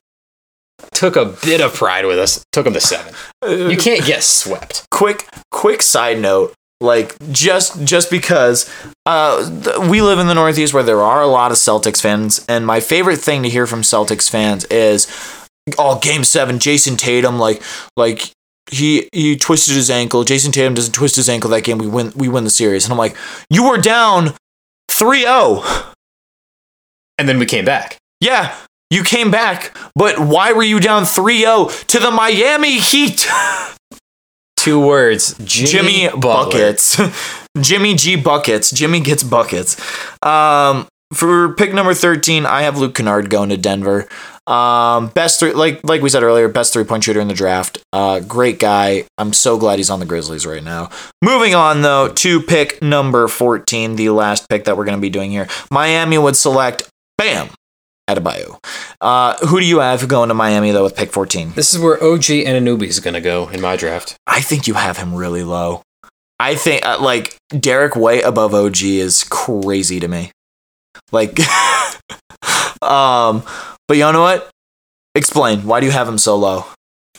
[0.92, 2.44] took a bit of pride with us.
[2.52, 3.14] Took them to seven.
[3.46, 4.84] You can't get swept.
[4.90, 6.52] quick quick side note
[6.84, 8.70] Like just just because
[9.06, 12.66] uh, we live in the Northeast where there are a lot of Celtics fans, and
[12.66, 15.08] my favorite thing to hear from Celtics fans is,
[15.78, 17.62] "Oh, Game Seven, Jayson Tatum, like
[17.96, 18.30] like
[18.70, 20.24] he he twisted his ankle.
[20.24, 21.78] Jayson Tatum doesn't twist his ankle that game.
[21.78, 23.16] We win we win the series." And I'm like,
[23.48, 24.34] "You were down
[24.90, 25.92] 3-0.
[27.18, 27.96] And then we came back.
[28.20, 28.54] Yeah,
[28.90, 33.26] you came back, but why were you down 3-0 to the Miami Heat?"
[34.64, 35.34] Two words.
[35.44, 36.98] Jimmy, Jimmy buckets.
[37.60, 38.70] Jimmy G buckets.
[38.70, 39.76] Jimmy gets buckets.
[40.22, 44.08] Um, for pick number thirteen, I have Luke Kennard going to Denver.
[44.46, 47.76] Um, best three, like like we said earlier, best three point shooter in the draft.
[47.92, 49.04] Uh, great guy.
[49.18, 50.88] I'm so glad he's on the Grizzlies right now.
[51.20, 55.30] Moving on though to pick number fourteen, the last pick that we're gonna be doing
[55.30, 55.46] here.
[55.70, 56.88] Miami would select
[57.18, 57.50] Bam
[58.08, 58.62] Adebayo.
[59.00, 61.52] Uh, who do you have going to Miami though with pick fourteen?
[61.52, 64.16] This is where OG Anunoby is going to go in my draft.
[64.26, 65.82] I think you have him really low.
[66.38, 70.32] I think uh, like Derrick White above OG is crazy to me.
[71.12, 71.38] Like,
[72.82, 73.42] um,
[73.88, 74.50] but you know what?
[75.14, 76.66] Explain why do you have him so low?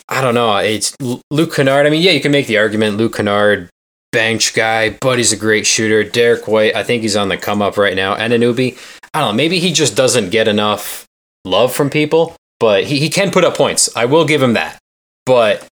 [0.08, 0.56] I don't know.
[0.58, 0.94] It's
[1.30, 1.86] Luke Kennard.
[1.86, 3.70] I mean, yeah, you can make the argument Luke Kennard,
[4.16, 6.02] bench guy, but he's a great shooter.
[6.02, 8.14] Derrick White, I think he's on the come up right now.
[8.14, 8.78] And Anunoby,
[9.12, 9.36] I don't know.
[9.36, 11.04] Maybe he just doesn't get enough
[11.44, 13.94] love from people, but he, he can put up points.
[13.94, 14.78] I will give him that.
[15.26, 15.68] But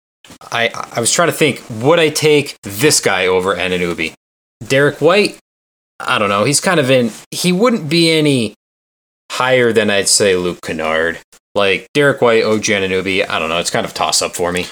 [0.50, 4.12] I I was trying to think, would I take this guy over Anunoby?
[4.66, 5.38] Derrick White,
[6.00, 6.42] I don't know.
[6.42, 7.12] He's kind of in.
[7.30, 8.54] He wouldn't be any
[9.30, 11.20] higher than I'd say Luke Kennard.
[11.54, 13.58] Like Derrick White, OG Anunoby, I don't know.
[13.58, 14.66] It's kind of toss up for me.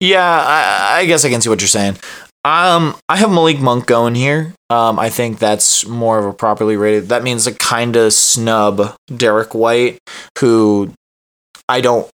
[0.00, 1.96] Yeah, I, I guess I can see what you're saying.
[2.44, 4.54] Um, I have Malik Monk going here.
[4.70, 7.08] Um, I think that's more of a properly rated.
[7.08, 9.98] That means a kind of snub Derrick White,
[10.38, 10.92] who
[11.68, 12.08] I don't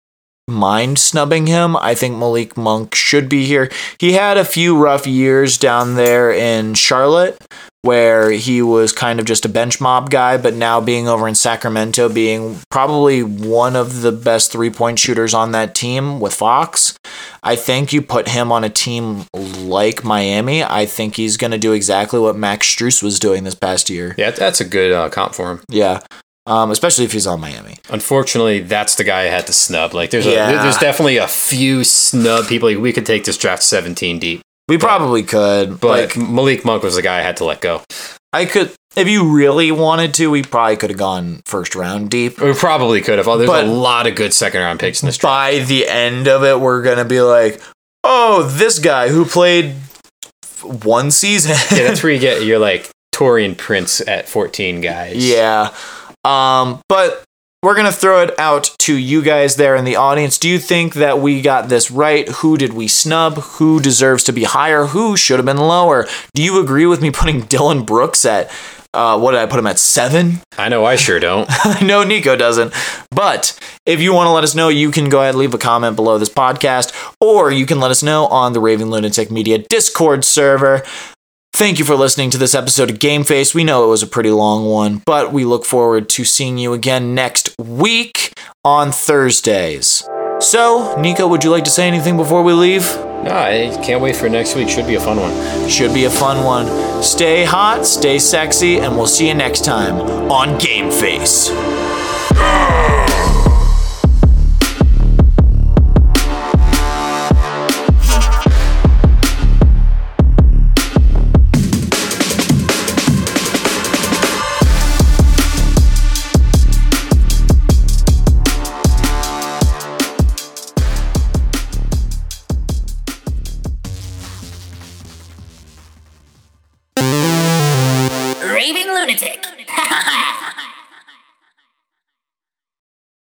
[0.48, 1.76] mind snubbing him.
[1.76, 3.70] I think Malik Monk should be here.
[4.00, 7.38] He had a few rough years down there in Charlotte
[7.86, 11.36] where he was kind of just a bench mob guy, but now being over in
[11.36, 16.98] Sacramento, being probably one of the best three point shooters on that team with Fox.
[17.44, 19.26] I think you put him on a team
[19.66, 20.64] like Miami.
[20.64, 24.16] I think he's going to do exactly what Max Strus was doing this past year.
[24.18, 25.62] Yeah, that's a good uh, comp for him.
[25.70, 26.00] Yeah.
[26.48, 27.78] Um, especially if he's on Miami.
[27.90, 29.94] Unfortunately, that's the guy I had to snub.
[29.96, 30.50] Like, there's Yeah.
[30.50, 32.70] a, there's definitely a few snub people.
[32.70, 36.84] Like, we could take this draft 17 deep, We probably could, but like Malik Monk
[36.84, 37.82] was the guy I had to let go.
[38.32, 42.40] I could if you really wanted to, we probably could have gone first round deep.
[42.40, 43.26] We probably could have.
[43.26, 45.34] There's But- a lot of good second round picks in this draft.
[45.34, 47.60] By the end of it, we're gonna be like,
[48.06, 49.76] oh, this guy who played
[50.62, 51.52] one season.
[51.72, 55.16] yeah, that's where you get your like Taurean Prince at 14 guys.
[55.28, 55.74] Yeah.
[56.24, 57.24] Um, but
[57.66, 60.38] we're going to throw it out to you guys there in the audience.
[60.38, 62.28] Do you think that we got this right?
[62.30, 63.38] Who did we snub?
[63.38, 64.86] Who deserves to be higher?
[64.86, 66.08] Who should have been lower?
[66.36, 68.52] Do you agree with me putting Dillon Brooks at,
[68.96, 69.78] uh, what did I put him at?
[69.78, 70.40] Seven?
[70.58, 71.48] I know I sure don't.
[71.66, 72.74] I know Nico doesn't.
[73.12, 75.58] But if you want to let us know, you can go ahead and leave a
[75.58, 79.58] comment below this podcast, or you can let us know on the Raving Lunatic Media
[79.58, 80.84] Discord server.
[81.54, 83.56] Thank you for listening to this episode of Game Face.
[83.56, 86.74] We know it was a pretty long one, but we look forward to seeing you
[86.74, 88.34] again next week
[88.66, 90.04] on Thursdays.
[90.40, 92.84] So, Nico, would you like to say anything before we leave?
[93.24, 94.70] No, I can't wait for next week.
[94.70, 95.70] Should be a fun one.
[95.70, 97.04] Should be a fun one.
[97.04, 99.96] Stay hot, stay sexy, and we'll see you next time
[100.32, 101.52] on Game Face.